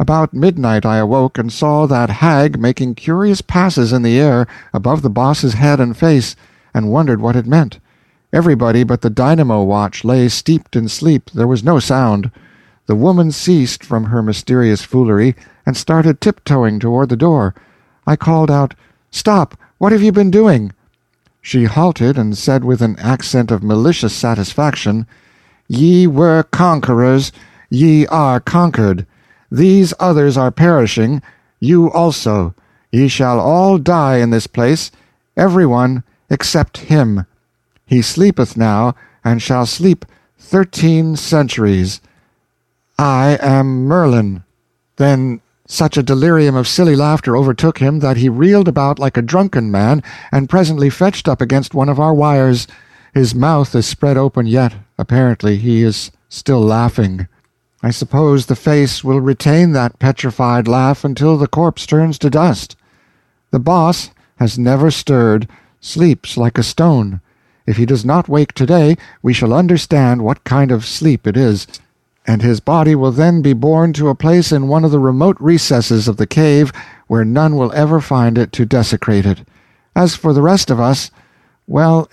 [0.00, 5.02] About midnight I awoke and saw that hag making curious passes in the air above
[5.02, 6.34] the boss's head and face,
[6.74, 7.78] and wondered what it meant.
[8.32, 11.30] Everybody but the dynamo watch lay steeped in sleep.
[11.30, 12.32] There was no sound.
[12.86, 17.54] The woman ceased from her mysterious foolery and started tiptoeing toward the door.
[18.06, 18.74] I called out,
[19.10, 19.56] Stop!
[19.78, 20.72] What have you been doing?
[21.40, 25.06] She halted and said with an accent of malicious satisfaction,
[25.68, 27.32] Ye were conquerors,
[27.70, 29.06] ye are conquered.
[29.50, 31.22] These others are perishing,
[31.60, 32.54] you also.
[32.90, 34.90] Ye shall all die in this place,
[35.36, 37.26] every one except him.
[37.86, 40.04] He sleepeth now, and shall sleep
[40.38, 42.00] thirteen centuries.
[42.98, 44.44] I am Merlin.
[44.96, 49.22] Then such a delirium of silly laughter overtook him that he reeled about like a
[49.22, 52.66] drunken man, and presently fetched up against one of our wires.
[53.14, 54.74] His mouth is spread open yet.
[54.98, 57.26] Apparently he is still laughing.
[57.82, 62.76] I suppose the face will retain that petrified laugh until the corpse turns to dust.
[63.50, 65.48] The boss has never stirred,
[65.80, 67.20] sleeps like a stone.
[67.66, 71.66] If he does not wake today, we shall understand what kind of sleep it is,
[72.26, 75.36] and his body will then be borne to a place in one of the remote
[75.40, 76.72] recesses of the cave
[77.08, 79.46] where none will ever find it to desecrate it.
[79.94, 81.10] As for the rest of us,
[81.66, 82.08] well,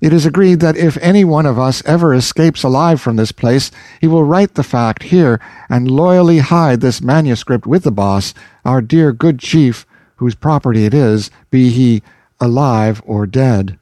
[0.00, 3.70] it is agreed that if any one of us ever escapes alive from this place,
[4.00, 8.32] he will write the fact here and loyally hide this manuscript with the boss,
[8.64, 9.86] our dear good chief,
[10.16, 12.02] whose property it is, be he
[12.40, 13.78] alive or dead.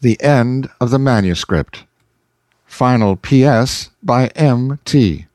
[0.00, 1.84] The End of the Manuscript.
[2.70, 3.90] Final P.S.
[4.00, 4.78] by M.
[4.84, 5.26] T.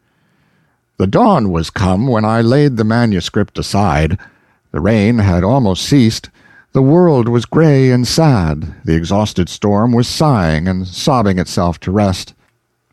[0.97, 4.17] The dawn was come when I laid the manuscript aside.
[4.71, 6.29] The rain had almost ceased.
[6.71, 8.73] The world was gray and sad.
[8.85, 12.33] The exhausted storm was sighing and sobbing itself to rest.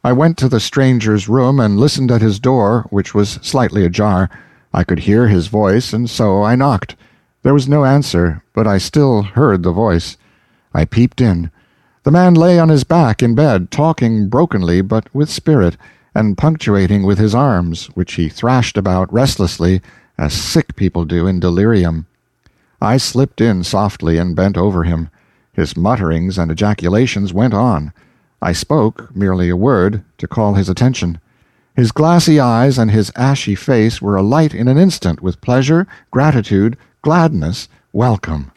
[0.02, 4.28] I went to the stranger's room and listened at his door, which was slightly ajar.
[4.74, 6.96] I could hear his voice, and so I knocked.
[7.42, 10.18] There was no answer, but I still heard the voice.
[10.74, 11.52] I peeped in.
[12.04, 15.76] The man lay on his back in bed, talking brokenly but with spirit,
[16.14, 19.80] and punctuating with his arms, which he thrashed about restlessly,
[20.18, 22.06] as sick people do in delirium.
[22.80, 25.10] I slipped in softly and bent over him.
[25.52, 27.92] His mutterings and ejaculations went on.
[28.40, 31.20] I spoke, merely a word, to call his attention.
[31.76, 36.76] His glassy eyes and his ashy face were alight in an instant with pleasure, gratitude,
[37.02, 38.50] gladness, welcome.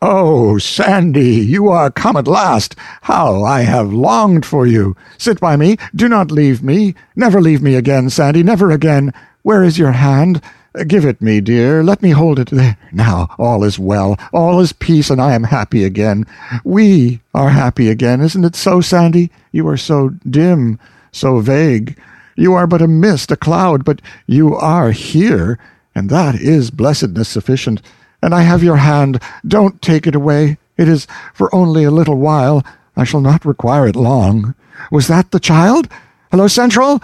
[0.00, 2.76] Oh, Sandy, you are come at last.
[3.02, 4.94] How I have longed for you.
[5.18, 5.76] Sit by me.
[5.92, 6.94] Do not leave me.
[7.16, 9.12] Never leave me again, Sandy, never again.
[9.42, 10.40] Where is your hand?
[10.86, 11.82] Give it me, dear.
[11.82, 12.50] Let me hold it.
[12.50, 12.76] There.
[12.92, 14.16] Now, all is well.
[14.32, 16.26] All is peace, and I am happy again.
[16.62, 18.20] We are happy again.
[18.20, 19.32] Isn't it so, Sandy?
[19.50, 20.78] You are so dim,
[21.10, 21.98] so vague.
[22.36, 25.58] You are but a mist, a cloud, but you are here,
[25.92, 27.82] and that is blessedness sufficient.
[28.22, 29.20] And I have your hand.
[29.46, 30.58] Don't take it away.
[30.76, 32.64] It is for only a little while.
[32.96, 34.54] I shall not require it long.
[34.90, 35.88] Was that the child?
[36.30, 37.00] Hello, Central?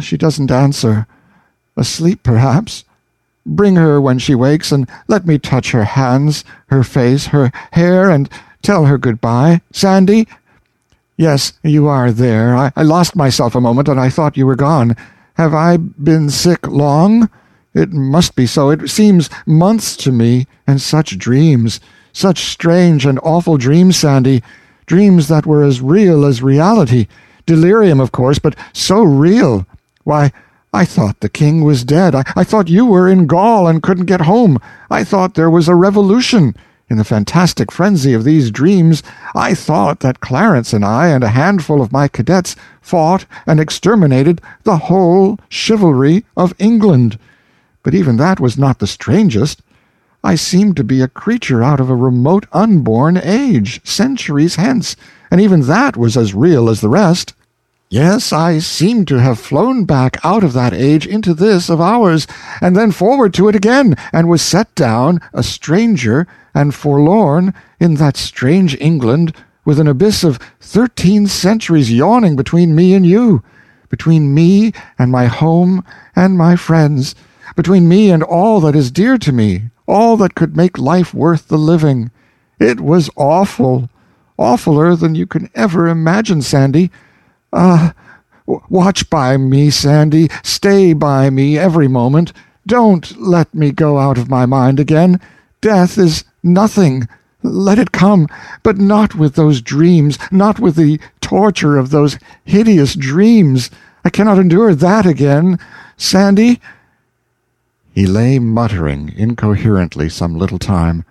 [0.00, 1.06] She doesn't answer.
[1.76, 2.84] Asleep, perhaps?
[3.44, 8.10] Bring her when she wakes, and let me touch her hands, her face, her hair,
[8.10, 8.28] and
[8.62, 9.60] tell her good-bye.
[9.70, 10.26] Sandy?
[11.16, 12.56] Yes, you are there.
[12.56, 14.96] I, I lost myself a moment, and I thought you were gone.
[15.34, 17.30] Have I been sick long?
[17.76, 18.70] It must be so.
[18.70, 21.78] It seems months to me, and such dreams.
[22.10, 24.42] Such strange and awful dreams, Sandy.
[24.86, 27.06] Dreams that were as real as reality.
[27.44, 29.66] Delirium, of course, but so real.
[30.04, 30.32] Why,
[30.72, 32.14] I thought the king was dead.
[32.14, 34.58] I, I thought you were in Gaul and couldn't get home.
[34.90, 36.56] I thought there was a revolution.
[36.88, 39.02] In the fantastic frenzy of these dreams,
[39.34, 44.40] I thought that Clarence and I and a handful of my cadets fought and exterminated
[44.64, 47.18] the whole chivalry of England.
[47.86, 49.62] But even that was not the strangest.
[50.24, 54.96] I seemed to be a creature out of a remote unborn age, centuries hence,
[55.30, 57.32] and even that was as real as the rest.
[57.88, 62.26] Yes, I seemed to have flown back out of that age into this of ours,
[62.60, 66.26] and then forward to it again, and was set down, a stranger
[66.56, 69.32] and forlorn, in that strange England,
[69.64, 73.44] with an abyss of thirteen centuries yawning between me and you,
[73.90, 75.84] between me and my home
[76.16, 77.14] and my friends,
[77.56, 81.48] between me and all that is dear to me, all that could make life worth
[81.48, 82.10] the living.
[82.60, 83.90] It was awful,
[84.38, 86.90] awfuler than you can ever imagine, Sandy.
[87.52, 87.94] Ah,
[88.46, 90.28] watch by me, Sandy.
[90.44, 92.32] Stay by me every moment.
[92.66, 95.20] Don't let me go out of my mind again.
[95.60, 97.08] Death is nothing.
[97.42, 98.28] Let it come,
[98.62, 103.70] but not with those dreams, not with the torture of those hideous dreams.
[104.04, 105.58] I cannot endure that again.
[105.96, 106.60] Sandy?
[107.96, 111.06] He lay muttering incoherently some little time.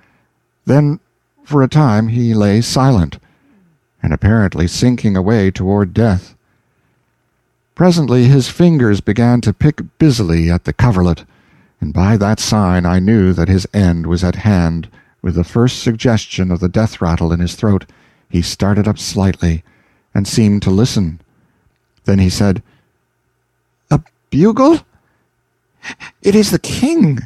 [0.65, 0.99] Then,
[1.43, 3.17] for a time, he lay silent,
[4.03, 6.35] and apparently sinking away toward death.
[7.73, 11.25] Presently his fingers began to pick busily at the coverlet,
[11.81, 14.87] and by that sign I knew that his end was at hand.
[15.23, 17.87] With the first suggestion of the death rattle in his throat,
[18.29, 19.63] he started up slightly,
[20.13, 21.19] and seemed to listen.
[22.03, 22.61] Then he said,
[23.89, 24.81] A bugle?
[26.21, 27.19] It is the king!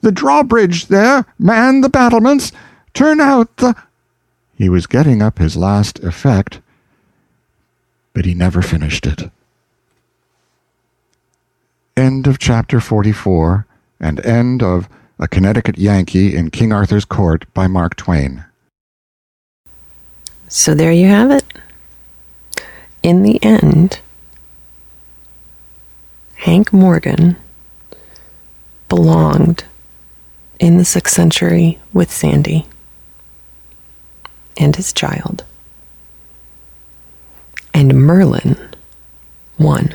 [0.00, 1.26] The drawbridge there!
[1.38, 2.52] Man the battlements!
[2.94, 3.74] Turn out the...
[4.56, 6.60] He was getting up his last effect,
[8.12, 9.30] but he never finished it.
[11.96, 13.66] End of chapter 44
[14.00, 18.44] and end of A Connecticut Yankee in King Arthur's Court by Mark Twain.
[20.48, 21.44] So there you have it.
[23.02, 24.00] In the end,
[26.36, 27.36] Hank Morgan
[28.88, 29.64] belonged
[30.58, 32.66] in the sixth century with Sandy
[34.56, 35.44] and his child.
[37.72, 38.56] And Merlin
[39.58, 39.94] won.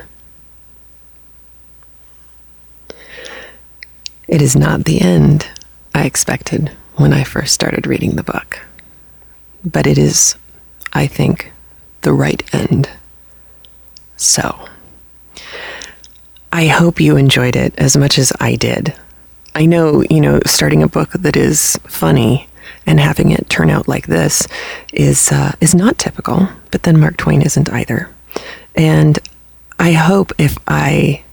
[4.27, 5.47] It is not the end
[5.93, 8.59] I expected when I first started reading the book,
[9.65, 10.35] but it is,
[10.93, 11.51] I think,
[12.01, 12.89] the right end.
[14.15, 14.67] So,
[16.53, 18.95] I hope you enjoyed it as much as I did.
[19.55, 22.47] I know, you know, starting a book that is funny
[22.85, 24.47] and having it turn out like this
[24.93, 28.07] is uh, is not typical, but then Mark Twain isn't either.
[28.75, 29.17] And
[29.79, 31.23] I hope if I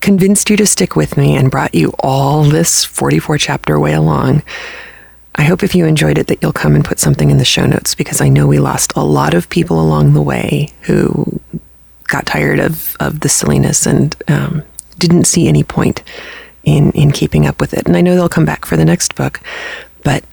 [0.00, 4.42] convinced you to stick with me and brought you all this 44 chapter way along.
[5.36, 7.64] I hope if you enjoyed it that you'll come and put something in the show
[7.64, 11.40] notes because I know we lost a lot of people along the way who
[12.08, 14.62] got tired of, of the silliness and um,
[14.98, 16.02] didn't see any point
[16.64, 17.86] in, in keeping up with it.
[17.86, 19.40] And I know they'll come back for the next book,
[20.02, 20.24] but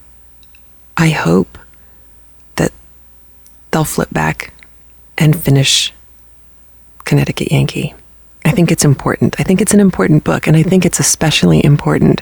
[0.98, 1.58] I hope
[2.56, 2.72] that
[3.72, 4.54] they'll flip back
[5.18, 5.94] and finish
[7.06, 7.94] Connecticut Yankee.
[8.46, 9.40] I think it's important.
[9.40, 12.22] I think it's an important book, and I think it's especially important.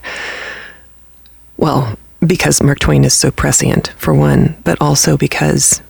[1.58, 5.82] Well, because Mark Twain is so prescient, for one, but also because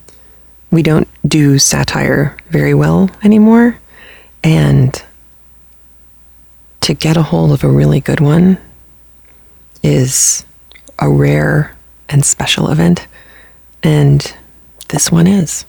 [0.71, 3.79] we don't do satire very well anymore.
[4.43, 5.03] And
[6.81, 8.57] to get a hold of a really good one
[9.83, 10.45] is
[10.99, 11.75] a rare
[12.07, 13.07] and special event.
[13.83, 14.33] And
[14.89, 15.65] this one is.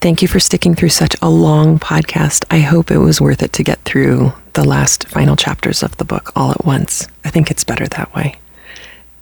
[0.00, 2.44] Thank you for sticking through such a long podcast.
[2.50, 6.04] I hope it was worth it to get through the last final chapters of the
[6.04, 7.06] book all at once.
[7.24, 8.36] I think it's better that way.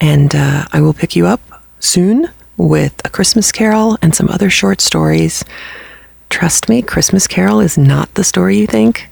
[0.01, 1.41] And uh, I will pick you up
[1.81, 2.31] soon
[2.61, 5.45] with a Christmas Carol and some other short stories.
[6.29, 9.09] Trust me, Christmas Carol is not the story you think.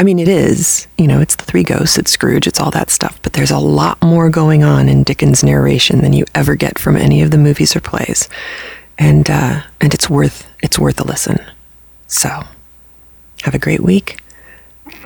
[0.00, 0.86] I mean, it is.
[0.96, 3.20] You know, it's the three ghosts, it's Scrooge, it's all that stuff.
[3.22, 6.96] But there's a lot more going on in Dickens' narration than you ever get from
[6.96, 8.28] any of the movies or plays,
[8.98, 11.40] and uh, and it's worth it's worth a listen.
[12.06, 12.28] So,
[13.42, 14.20] have a great week.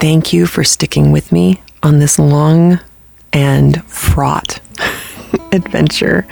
[0.01, 2.81] Thank you for sticking with me on this long
[3.33, 4.61] and fraught
[5.53, 6.27] adventure,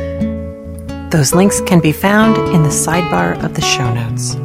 [1.11, 4.35] Those links can be found in the sidebar of the show notes.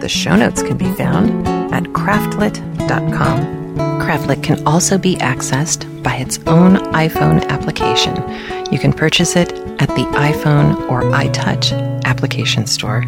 [0.00, 3.61] The show notes can be found at craftlit.com.
[4.02, 8.16] Craftlit can also be accessed by its own iPhone application.
[8.72, 11.72] You can purchase it at the iPhone or iTouch
[12.04, 13.04] application store,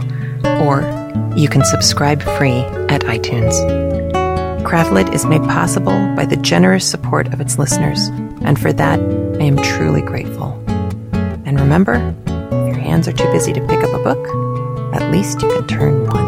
[0.63, 0.83] or
[1.37, 3.53] you can subscribe free at iTunes.
[4.63, 8.07] Craftlit is made possible by the generous support of its listeners,
[8.43, 10.53] and for that, I am truly grateful.
[11.45, 15.43] And remember, if your hands are too busy to pick up a book, at least
[15.43, 16.24] you can turn one